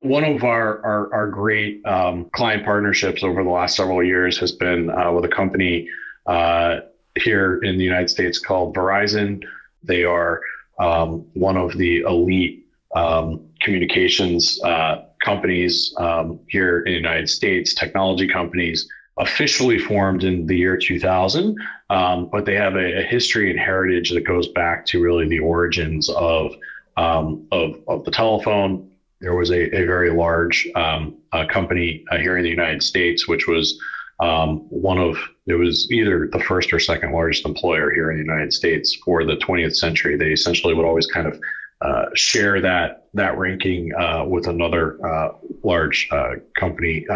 One 0.00 0.24
of 0.24 0.44
our 0.44 0.84
our, 0.84 1.14
our 1.14 1.28
great 1.28 1.84
um, 1.86 2.28
client 2.32 2.64
partnerships 2.64 3.24
over 3.24 3.42
the 3.42 3.50
last 3.50 3.76
several 3.76 4.02
years 4.02 4.38
has 4.38 4.52
been 4.52 4.90
uh, 4.90 5.12
with 5.12 5.24
a 5.24 5.34
company 5.34 5.88
uh, 6.26 6.80
here 7.18 7.58
in 7.62 7.78
the 7.78 7.84
United 7.84 8.10
States 8.10 8.38
called 8.38 8.74
Verizon. 8.74 9.42
They 9.82 10.04
are 10.04 10.40
um, 10.78 11.26
one 11.34 11.56
of 11.56 11.76
the 11.78 12.00
elite 12.00 12.66
um, 12.94 13.48
communications 13.60 14.60
uh, 14.62 15.04
companies 15.24 15.94
um, 15.98 16.38
here 16.48 16.80
in 16.80 16.92
the 16.92 16.98
United 16.98 17.28
States, 17.30 17.74
technology 17.74 18.28
companies 18.28 18.86
officially 19.18 19.78
formed 19.78 20.24
in 20.24 20.46
the 20.46 20.56
year 20.56 20.76
2000, 20.76 21.56
um, 21.90 22.28
but 22.32 22.44
they 22.44 22.54
have 22.54 22.74
a, 22.74 23.00
a, 23.00 23.02
history 23.02 23.50
and 23.50 23.60
heritage 23.60 24.10
that 24.10 24.26
goes 24.26 24.48
back 24.48 24.84
to 24.86 25.00
really 25.00 25.28
the 25.28 25.38
origins 25.38 26.08
of 26.10 26.52
um, 26.96 27.46
of, 27.50 27.76
of 27.88 28.04
the 28.04 28.10
telephone, 28.10 28.88
there 29.20 29.34
was 29.34 29.50
a, 29.50 29.74
a 29.74 29.86
very 29.86 30.10
large 30.10 30.68
um, 30.74 31.16
uh, 31.32 31.46
company 31.46 32.04
uh, 32.10 32.18
here 32.18 32.36
in 32.36 32.44
the 32.44 32.50
United 32.50 32.82
States, 32.82 33.26
which 33.26 33.46
was 33.46 33.78
um, 34.20 34.58
one 34.68 34.98
of 34.98 35.16
it 35.46 35.54
was 35.54 35.90
either 35.90 36.28
the 36.32 36.40
first 36.40 36.72
or 36.72 36.78
second 36.78 37.12
largest 37.12 37.44
employer 37.44 37.90
here 37.90 38.10
in 38.10 38.18
the 38.18 38.24
United 38.24 38.52
States 38.52 38.94
for 39.04 39.24
the 39.24 39.36
20th 39.36 39.76
century. 39.76 40.16
They 40.16 40.30
essentially 40.30 40.74
would 40.74 40.86
always 40.86 41.06
kind 41.06 41.26
of 41.26 41.38
uh, 41.84 42.06
share 42.14 42.62
that 42.62 43.08
that 43.12 43.36
ranking 43.36 43.94
uh, 43.94 44.24
with 44.24 44.46
another 44.46 44.98
uh, 45.06 45.32
large 45.62 46.08
uh, 46.10 46.30
company, 46.58 47.06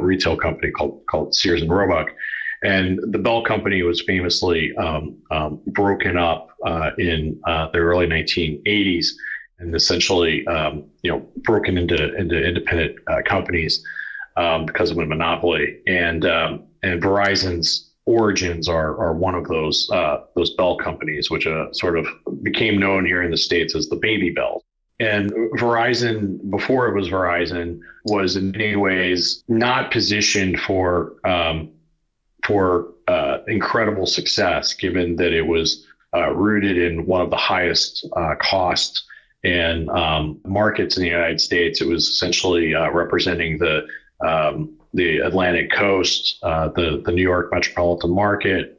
retail 0.00 0.36
company 0.36 0.72
called 0.72 1.02
called 1.06 1.34
Sears 1.34 1.60
and 1.60 1.70
Roebuck. 1.70 2.08
And 2.62 2.98
the 3.12 3.18
Bell 3.18 3.44
Company 3.44 3.82
was 3.82 4.02
famously 4.02 4.74
um, 4.76 5.18
um, 5.30 5.60
broken 5.66 6.16
up 6.16 6.48
in 6.98 7.38
the 7.44 7.70
early 7.78 8.06
1980s 8.06 9.08
and 9.60 9.74
essentially, 9.76 10.44
um, 10.48 10.84
you 11.02 11.10
know, 11.10 11.28
broken 11.42 11.76
into 11.76 12.16
into 12.16 12.42
independent 12.42 12.96
companies 13.26 13.84
um, 14.38 14.64
because 14.64 14.90
of 14.90 14.96
a 14.96 15.04
monopoly. 15.04 15.80
And 15.86 16.24
um, 16.24 16.64
and 16.82 17.02
Verizon's 17.02 17.87
origins 18.08 18.68
are 18.68 18.96
are 18.98 19.12
one 19.12 19.34
of 19.34 19.46
those 19.48 19.88
uh, 19.92 20.24
those 20.34 20.54
Bell 20.54 20.76
companies, 20.76 21.30
which 21.30 21.46
uh, 21.46 21.72
sort 21.72 21.98
of 21.98 22.06
became 22.42 22.78
known 22.78 23.04
here 23.04 23.22
in 23.22 23.30
the 23.30 23.36
states 23.36 23.76
as 23.76 23.88
the 23.88 23.96
Baby 23.96 24.30
Bell. 24.30 24.64
And 25.00 25.30
Verizon, 25.60 26.50
before 26.50 26.88
it 26.88 26.94
was 26.94 27.08
Verizon, 27.08 27.80
was 28.04 28.34
in 28.34 28.50
many 28.50 28.74
ways 28.74 29.44
not 29.46 29.92
positioned 29.92 30.58
for 30.60 31.14
um, 31.24 31.70
for 32.46 32.94
uh, 33.06 33.38
incredible 33.46 34.06
success, 34.06 34.74
given 34.74 35.16
that 35.16 35.32
it 35.32 35.46
was 35.46 35.86
uh, 36.14 36.30
rooted 36.30 36.78
in 36.78 37.04
one 37.04 37.20
of 37.20 37.30
the 37.30 37.36
highest 37.36 38.08
uh, 38.16 38.34
cost 38.40 39.04
and 39.44 39.88
um, 39.90 40.40
markets 40.46 40.96
in 40.96 41.02
the 41.02 41.08
United 41.08 41.40
States. 41.40 41.80
It 41.80 41.88
was 41.88 42.08
essentially 42.08 42.74
uh, 42.74 42.90
representing 42.90 43.58
the 43.58 43.86
um, 44.26 44.77
the 44.94 45.18
Atlantic 45.18 45.70
coast, 45.72 46.38
uh, 46.42 46.68
the 46.68 47.02
the 47.04 47.12
New 47.12 47.22
York 47.22 47.52
metropolitan 47.52 48.14
market. 48.14 48.74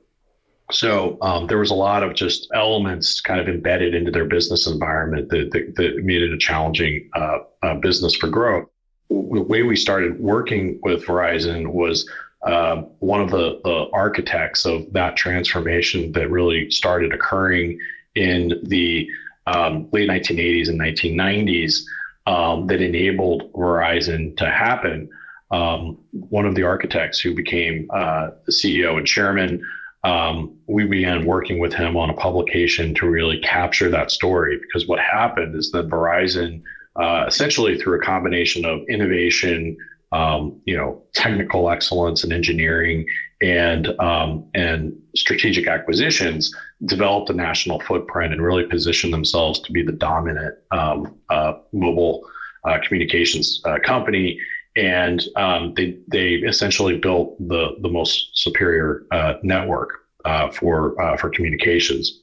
So 0.72 1.18
um, 1.22 1.48
there 1.48 1.58
was 1.58 1.72
a 1.72 1.76
lot 1.76 2.04
of 2.04 2.14
just 2.14 2.48
elements 2.54 3.22
kind 3.22 3.40
of 3.40 3.48
embedded 3.48 3.96
into 3.96 4.12
their 4.12 4.26
business 4.26 4.68
environment 4.68 5.30
that, 5.30 5.50
that, 5.52 5.76
that 5.76 6.04
made 6.04 6.22
it 6.22 6.32
a 6.32 6.38
challenging 6.38 7.10
uh, 7.16 7.40
uh 7.64 7.76
business 7.76 8.16
for 8.16 8.28
growth. 8.28 8.68
The 9.10 9.42
way 9.42 9.64
we 9.64 9.76
started 9.76 10.20
working 10.20 10.80
with 10.84 11.04
Verizon 11.06 11.70
was 11.70 12.08
uh, 12.44 12.84
one 13.00 13.20
of 13.20 13.32
the, 13.32 13.60
the 13.64 13.90
architects 13.94 14.66
of 14.66 14.92
that 14.94 15.16
transformation 15.16 16.12
that 16.14 16.30
really 16.30 16.70
started 16.70 17.14
occurring 17.14 17.80
in 18.16 18.54
the 18.64 19.10
um, 19.48 19.90
late 19.92 20.10
1980s 20.10 20.70
and 20.70 20.80
1990s 20.80 21.82
um, 22.28 22.68
that 22.68 22.82
enabled 22.82 23.52
Verizon 23.54 24.38
to 24.38 24.50
happen. 24.50 25.10
Um, 25.52 25.98
one 26.12 26.46
of 26.46 26.56
the 26.56 26.64
architects 26.64 27.20
who 27.20 27.34
became 27.34 27.88
uh, 27.92 28.30
the 28.46 28.52
CEO 28.52 28.98
and 28.98 29.08
chairman, 29.08 29.62
um, 30.04 30.56
we 30.68 30.86
began 30.86 31.26
working 31.26 31.60
with 31.60 31.74
him 31.74 31.98
on 31.98 32.10
a 32.10 32.14
publication 32.14 32.94
to 32.96 33.10
really 33.10 33.40
capture 33.40 33.90
that 33.90 34.12
story. 34.12 34.60
Because 34.62 34.88
what 34.88 35.00
happened 35.00 35.56
is 35.56 35.72
that 35.72 35.90
Verizon, 35.90 36.62
uh, 36.96 37.26
essentially 37.28 37.78
through 37.78 38.00
a 38.00 38.04
combination 38.04 38.66
of 38.66 38.80
innovation, 38.90 39.76
um, 40.12 40.60
you 40.66 40.76
know, 40.76 41.04
technical 41.14 41.70
excellence 41.70 42.24
and 42.24 42.34
engineering 42.34 43.06
and 43.42 43.88
um, 44.00 44.46
and 44.54 44.94
strategic 45.16 45.68
acquisitions 45.68 46.54
developed 46.86 47.30
a 47.30 47.34
national 47.34 47.80
footprint 47.82 48.34
and 48.34 48.42
really 48.42 48.66
positioned 48.66 49.14
themselves 49.14 49.60
to 49.60 49.72
be 49.72 49.84
the 49.84 49.92
dominant 49.92 50.56
um, 50.72 51.16
uh, 51.30 51.54
mobile 51.72 52.22
uh, 52.66 52.78
communications 52.86 53.62
uh, 53.66 53.78
company. 53.84 54.40
And 54.80 55.22
um, 55.36 55.74
they 55.76 55.98
they 56.08 56.36
essentially 56.36 56.98
built 56.98 57.38
the 57.48 57.76
the 57.82 57.90
most 57.90 58.30
superior 58.34 59.06
uh, 59.12 59.34
network 59.44 59.90
uh, 60.24 60.52
for 60.52 61.00
uh, 61.02 61.18
for 61.18 61.30
communications. 61.30 62.22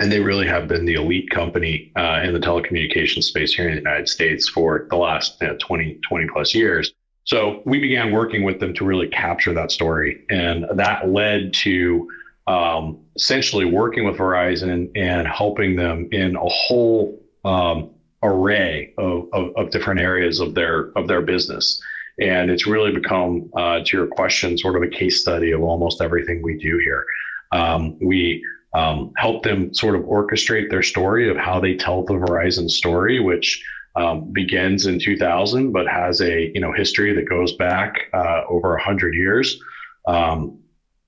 And 0.00 0.10
they 0.10 0.20
really 0.20 0.46
have 0.46 0.68
been 0.68 0.84
the 0.84 0.94
elite 0.94 1.30
company 1.30 1.92
in 1.96 2.32
the 2.34 2.40
telecommunications 2.40 3.22
space 3.22 3.54
here 3.54 3.68
in 3.68 3.76
the 3.76 3.80
United 3.80 4.08
States 4.08 4.46
for 4.46 4.86
the 4.90 4.96
last 4.96 5.40
you 5.40 5.46
know, 5.46 5.56
20, 5.58 6.00
20 6.06 6.26
plus 6.34 6.54
years. 6.54 6.92
So 7.24 7.62
we 7.64 7.78
began 7.78 8.12
working 8.12 8.44
with 8.44 8.60
them 8.60 8.74
to 8.74 8.84
really 8.84 9.08
capture 9.08 9.54
that 9.54 9.70
story. 9.70 10.22
And 10.28 10.66
that 10.74 11.08
led 11.08 11.54
to 11.64 12.08
um, 12.46 13.00
essentially 13.16 13.64
working 13.64 14.04
with 14.04 14.16
Verizon 14.16 14.90
and 14.94 15.26
helping 15.26 15.76
them 15.76 16.08
in 16.12 16.36
a 16.36 16.48
whole 16.48 17.20
um, 17.44 17.90
array 18.26 18.92
of, 18.98 19.28
of, 19.32 19.52
of, 19.56 19.70
different 19.70 20.00
areas 20.00 20.40
of 20.40 20.54
their 20.54 20.90
of 20.96 21.08
their 21.08 21.22
business. 21.22 21.80
And 22.20 22.50
it's 22.50 22.66
really 22.66 22.92
become, 22.92 23.50
uh, 23.56 23.80
to 23.84 23.96
your 23.96 24.06
question, 24.06 24.56
sort 24.56 24.76
of 24.76 24.82
a 24.82 24.88
case 24.88 25.20
study 25.20 25.52
of 25.52 25.62
almost 25.62 26.00
everything 26.00 26.42
we 26.42 26.58
do 26.58 26.78
here. 26.78 27.04
Um, 27.52 27.98
we 28.00 28.42
um, 28.74 29.12
help 29.16 29.42
them 29.42 29.72
sort 29.74 29.94
of 29.94 30.02
orchestrate 30.02 30.70
their 30.70 30.82
story 30.82 31.30
of 31.30 31.36
how 31.36 31.60
they 31.60 31.74
tell 31.74 32.04
the 32.04 32.14
Verizon 32.14 32.70
story, 32.70 33.20
which 33.20 33.62
um, 33.96 34.30
begins 34.32 34.86
in 34.86 34.98
2000, 34.98 35.72
but 35.72 35.86
has 35.86 36.20
a 36.20 36.50
you 36.54 36.60
know 36.60 36.72
history 36.72 37.14
that 37.14 37.28
goes 37.28 37.52
back 37.56 37.94
uh, 38.12 38.42
over 38.48 38.70
100 38.70 39.14
years. 39.14 39.60
Um, 40.06 40.58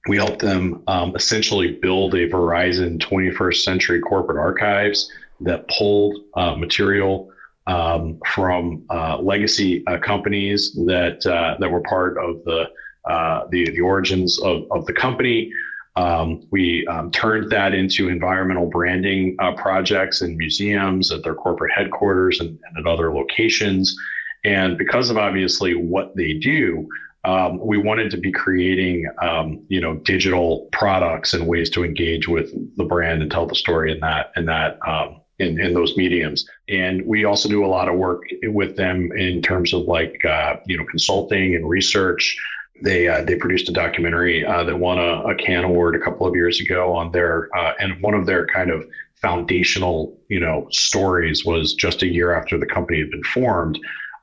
we 0.08 0.16
help 0.16 0.38
them 0.38 0.82
um, 0.86 1.14
essentially 1.14 1.72
build 1.72 2.14
a 2.14 2.28
Verizon 2.28 2.98
21st 2.98 3.56
century 3.56 4.00
corporate 4.00 4.38
archives 4.38 5.10
that 5.40 5.68
pulled 5.68 6.16
uh, 6.34 6.54
material 6.54 7.30
um, 7.66 8.18
from 8.26 8.84
uh, 8.90 9.18
legacy 9.18 9.84
uh, 9.86 9.98
companies 9.98 10.72
that 10.86 11.24
uh, 11.26 11.56
that 11.60 11.70
were 11.70 11.82
part 11.82 12.16
of 12.18 12.42
the 12.44 12.68
uh, 13.08 13.46
the, 13.50 13.70
the 13.70 13.80
origins 13.80 14.38
of, 14.42 14.64
of 14.70 14.84
the 14.86 14.92
company. 14.92 15.50
Um, 15.96 16.46
we 16.50 16.86
um, 16.86 17.10
turned 17.10 17.50
that 17.50 17.74
into 17.74 18.08
environmental 18.08 18.66
branding 18.66 19.34
uh, 19.38 19.52
projects 19.54 20.20
in 20.20 20.36
museums 20.36 21.10
at 21.10 21.24
their 21.24 21.34
corporate 21.34 21.72
headquarters 21.72 22.38
and, 22.40 22.50
and, 22.50 22.86
at 22.86 22.90
other 22.90 23.12
locations. 23.12 23.96
And 24.44 24.78
because 24.78 25.10
of 25.10 25.16
obviously 25.16 25.74
what 25.74 26.14
they 26.14 26.34
do, 26.34 26.86
um, 27.24 27.58
we 27.58 27.78
wanted 27.78 28.10
to 28.12 28.16
be 28.16 28.30
creating, 28.30 29.10
um, 29.20 29.64
you 29.68 29.80
know, 29.80 29.96
digital 29.96 30.68
products 30.70 31.34
and 31.34 31.48
ways 31.48 31.68
to 31.70 31.84
engage 31.84 32.28
with 32.28 32.52
the 32.76 32.84
brand 32.84 33.22
and 33.22 33.30
tell 33.30 33.46
the 33.46 33.56
story 33.56 33.90
in 33.90 34.00
that 34.00 34.32
in 34.36 34.44
that 34.46 34.78
um, 34.86 35.20
in, 35.38 35.60
in 35.60 35.74
those 35.74 35.96
mediums. 35.96 36.48
And 36.68 37.04
we 37.06 37.24
also 37.24 37.48
do 37.48 37.64
a 37.64 37.68
lot 37.68 37.88
of 37.88 37.96
work 37.96 38.22
with 38.44 38.76
them 38.76 39.10
in 39.12 39.42
terms 39.42 39.72
of 39.72 39.82
like, 39.82 40.24
uh, 40.24 40.56
you 40.66 40.76
know, 40.76 40.84
consulting 40.84 41.54
and 41.54 41.68
research 41.68 42.36
they 42.82 43.08
uh, 43.08 43.22
they 43.22 43.34
produced 43.34 43.68
a 43.68 43.72
documentary 43.72 44.44
uh, 44.44 44.64
that 44.64 44.78
won 44.78 44.98
a, 44.98 45.22
a 45.22 45.34
Cannes 45.34 45.64
Award 45.64 45.96
a 45.96 45.98
couple 45.98 46.26
of 46.26 46.34
years 46.34 46.60
ago 46.60 46.94
on 46.94 47.10
their 47.12 47.48
uh, 47.56 47.72
and 47.80 48.00
one 48.02 48.14
of 48.14 48.26
their 48.26 48.46
kind 48.46 48.70
of 48.70 48.86
foundational 49.16 50.16
you 50.28 50.38
know 50.38 50.68
stories 50.70 51.44
was 51.44 51.74
just 51.74 52.02
a 52.02 52.06
year 52.06 52.32
after 52.32 52.58
the 52.58 52.66
company 52.66 53.00
had 53.00 53.10
been 53.10 53.24
formed. 53.24 53.78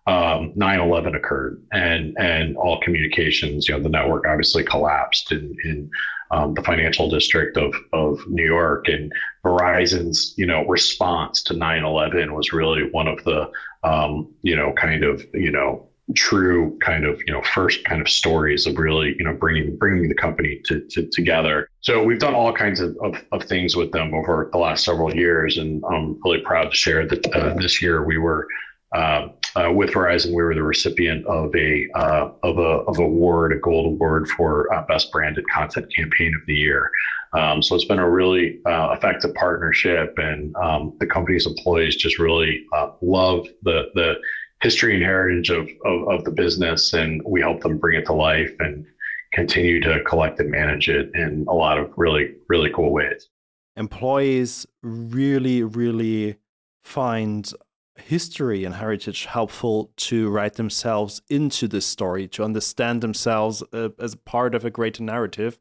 Um, 0.08 0.54
9/11 0.56 1.16
occurred, 1.16 1.62
and 1.72 2.16
and 2.20 2.56
all 2.58 2.80
communications, 2.82 3.68
you 3.68 3.76
know, 3.76 3.82
the 3.82 3.90
network 3.90 4.26
obviously 4.28 4.64
collapsed 4.64 5.32
in 5.32 5.90
um, 6.36 6.54
the 6.54 6.64
financial 6.64 7.10
district 7.10 7.58
of 7.58 7.74
of 7.94 8.20
New 8.28 8.46
York, 8.46 8.88
and 8.88 9.12
Verizon's 9.44 10.34
you 10.38 10.46
know 10.46 10.66
response 10.66 11.42
to 11.44 11.54
9/11 11.54 12.36
was 12.36 12.52
really 12.52 12.90
one 12.92 13.08
of 13.08 13.24
the 13.24 13.50
um, 13.84 14.28
you 14.42 14.56
know 14.56 14.74
kind 14.74 15.04
of 15.04 15.26
you 15.34 15.52
know 15.52 15.88
true 16.14 16.78
kind 16.82 17.04
of 17.06 17.20
you 17.26 17.34
know 17.34 17.42
first 17.42 17.84
kind 17.86 18.02
of 18.02 18.08
stories 18.08 18.68
of 18.68 18.78
really 18.78 19.16
you 19.18 19.24
know 19.24 19.34
bringing 19.34 19.76
bringing 19.78 20.08
the 20.10 20.16
company 20.16 20.62
to, 20.66 20.82
to 20.90 21.08
together. 21.12 21.70
So 21.82 22.04
we've 22.04 22.20
done 22.20 22.36
all 22.36 22.52
kinds 22.52 22.80
of, 22.80 22.98
of, 23.02 23.16
of, 23.32 23.44
things 23.44 23.76
with 23.76 23.92
them 23.92 24.14
over 24.14 24.50
the 24.52 24.58
last 24.58 24.84
several 24.84 25.16
years. 25.16 25.58
And 25.58 25.84
i'm 25.86 26.20
really 26.26 26.42
proud 26.42 26.72
to 26.72 26.76
share 26.76 27.08
that 27.08 27.36
uh, 27.36 27.54
this 27.56 27.82
year 27.82 28.04
we 28.04 28.18
were 28.18 28.48
uh, 28.94 29.28
uh, 29.56 29.72
with 29.72 29.92
Verizon, 29.92 30.28
we 30.28 30.44
were 30.44 30.54
the 30.54 30.64
recipient 30.64 31.26
of 31.28 31.56
a 31.56 31.88
uh, 31.96 32.30
of 32.44 32.58
a 32.58 32.84
of 32.90 33.00
award, 33.00 33.54
a 33.54 33.58
gold 33.58 33.86
award 33.86 34.28
for 34.30 34.72
uh, 34.74 34.86
best 34.88 35.12
branded 35.12 35.46
content 35.50 35.94
campaign 35.96 36.34
of 36.40 36.46
the 36.46 36.54
year. 36.54 36.92
Um, 37.34 37.62
so 37.62 37.76
it's 37.76 37.86
been 37.86 38.00
a 38.00 38.10
really 38.10 38.60
uh, 38.66 38.94
effective 38.98 39.34
partnership, 39.36 40.14
and 40.18 40.56
um, 40.58 40.94
the 41.00 41.08
company's 41.08 41.46
employees 41.46 41.96
just 41.96 42.20
really 42.20 42.66
uh, 42.74 42.92
love 43.02 43.48
the 43.64 43.90
the 43.96 44.16
history 44.62 44.96
and 44.96 45.04
heritage 45.04 45.50
of, 45.50 45.70
of, 45.86 46.08
of 46.08 46.24
the 46.24 46.32
business, 46.32 46.94
and 46.94 47.22
we 47.26 47.42
help 47.42 47.62
them 47.62 47.78
bring 47.78 48.00
it 48.00 48.06
to 48.06 48.14
life 48.14 48.54
and 48.60 48.86
continue 49.34 49.82
to 49.82 50.02
collect 50.04 50.40
and 50.40 50.50
manage 50.50 50.88
it 50.90 51.12
in 51.14 51.46
a 51.48 51.54
lot 51.54 51.78
of 51.78 51.92
really 51.98 52.36
really 52.50 52.72
cool 52.74 52.92
ways. 52.92 53.30
Employees 53.78 54.66
really 54.84 55.64
really 55.64 56.38
find 56.84 57.52
history 57.98 58.66
and 58.66 58.76
heritage 58.76 59.26
helpful 59.26 59.92
to 59.96 60.30
write 60.30 60.56
themselves 60.56 61.22
into 61.30 61.68
the 61.68 61.82
story, 61.82 62.28
to 62.28 62.44
understand 62.44 63.02
themselves 63.02 63.64
uh, 63.74 63.90
as 64.00 64.16
part 64.16 64.54
of 64.54 64.66
a 64.66 64.70
greater 64.70 65.04
narrative. 65.04 65.60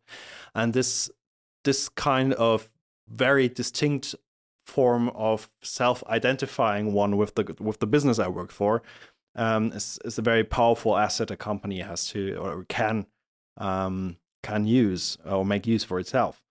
And 0.55 0.73
this 0.73 1.11
this 1.65 1.89
kind 1.89 2.35
of 2.35 2.71
very 3.09 3.49
distinct 3.49 4.15
form 4.67 5.09
of 5.11 5.51
self-identifying 5.63 6.93
one 6.93 7.17
with 7.17 7.35
the 7.35 7.55
with 7.61 7.81
the 7.81 7.87
business 7.87 8.19
I 8.19 8.29
work 8.29 8.51
for 8.51 8.83
um, 9.37 9.73
is, 9.73 9.99
is 10.05 10.19
a 10.19 10.23
very 10.23 10.45
powerful 10.45 10.97
asset 10.97 11.31
a 11.31 11.37
company 11.37 11.81
has 11.81 12.09
to 12.09 12.37
or 12.37 12.65
can 12.69 13.07
um, 13.59 14.17
can 14.43 14.67
use 14.67 15.17
or 15.25 15.45
make 15.45 15.67
use 15.67 15.85
for 15.85 15.99
itself. 15.99 16.43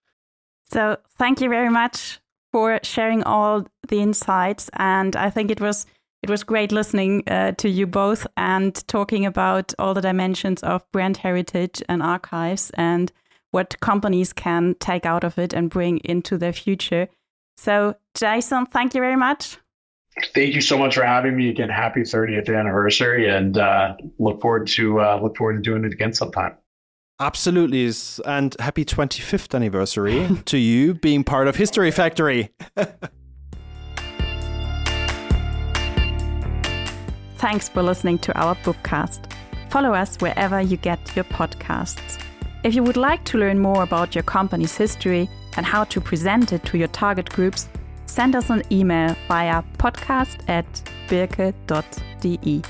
So 0.70 0.96
thank 1.16 1.40
you 1.40 1.48
very 1.48 1.68
much 1.68 2.20
for 2.54 2.78
sharing 2.84 3.24
all 3.24 3.66
the 3.88 4.00
insights. 4.00 4.70
And 4.74 5.16
I 5.16 5.28
think 5.28 5.50
it 5.50 5.60
was 5.60 5.86
it 6.22 6.30
was 6.30 6.44
great 6.44 6.70
listening 6.70 7.24
uh, 7.26 7.50
to 7.58 7.68
you 7.68 7.84
both 7.84 8.28
and 8.36 8.72
talking 8.86 9.26
about 9.26 9.74
all 9.76 9.92
the 9.92 10.00
dimensions 10.00 10.62
of 10.62 10.88
brand 10.92 11.16
heritage 11.16 11.82
and 11.88 12.00
archives 12.00 12.70
and 12.74 13.10
what 13.50 13.80
companies 13.80 14.32
can 14.32 14.76
take 14.78 15.04
out 15.04 15.24
of 15.24 15.36
it 15.36 15.52
and 15.52 15.68
bring 15.68 15.98
into 16.04 16.38
their 16.38 16.52
future. 16.52 17.08
So, 17.56 17.96
Jason, 18.14 18.66
thank 18.66 18.94
you 18.94 19.00
very 19.00 19.16
much. 19.16 19.58
Thank 20.32 20.54
you 20.54 20.60
so 20.60 20.78
much 20.78 20.94
for 20.94 21.04
having 21.04 21.36
me 21.36 21.48
again. 21.48 21.68
Happy 21.68 22.02
30th 22.02 22.56
anniversary, 22.56 23.28
and 23.28 23.58
uh, 23.58 23.96
look 24.20 24.40
forward 24.40 24.68
to 24.68 25.00
uh, 25.00 25.18
look 25.20 25.36
forward 25.36 25.56
to 25.56 25.60
doing 25.60 25.84
it 25.84 25.92
again 25.92 26.12
sometime. 26.12 26.54
Absolutely, 27.20 27.92
and 28.26 28.56
happy 28.58 28.84
25th 28.84 29.54
anniversary 29.54 30.28
to 30.46 30.58
you 30.58 30.94
being 30.94 31.22
part 31.22 31.46
of 31.46 31.54
History 31.56 31.90
Factory. 31.92 32.50
Thanks 37.36 37.68
for 37.68 37.82
listening 37.82 38.18
to 38.20 38.36
our 38.36 38.56
bookcast. 38.56 39.30
Follow 39.70 39.92
us 39.92 40.16
wherever 40.16 40.60
you 40.60 40.76
get 40.76 41.14
your 41.14 41.24
podcasts. 41.26 42.20
If 42.64 42.74
you 42.74 42.82
would 42.82 42.96
like 42.96 43.24
to 43.26 43.38
learn 43.38 43.60
more 43.60 43.82
about 43.82 44.14
your 44.14 44.24
company's 44.24 44.76
history 44.76 45.28
and 45.56 45.66
how 45.66 45.84
to 45.84 46.00
present 46.00 46.52
it 46.52 46.64
to 46.64 46.78
your 46.78 46.88
target 46.88 47.28
groups, 47.30 47.68
send 48.06 48.34
us 48.34 48.50
an 48.50 48.62
email 48.72 49.14
via 49.28 49.62
podcast 49.78 50.38
at 50.48 50.64
birke.de. 51.08 52.62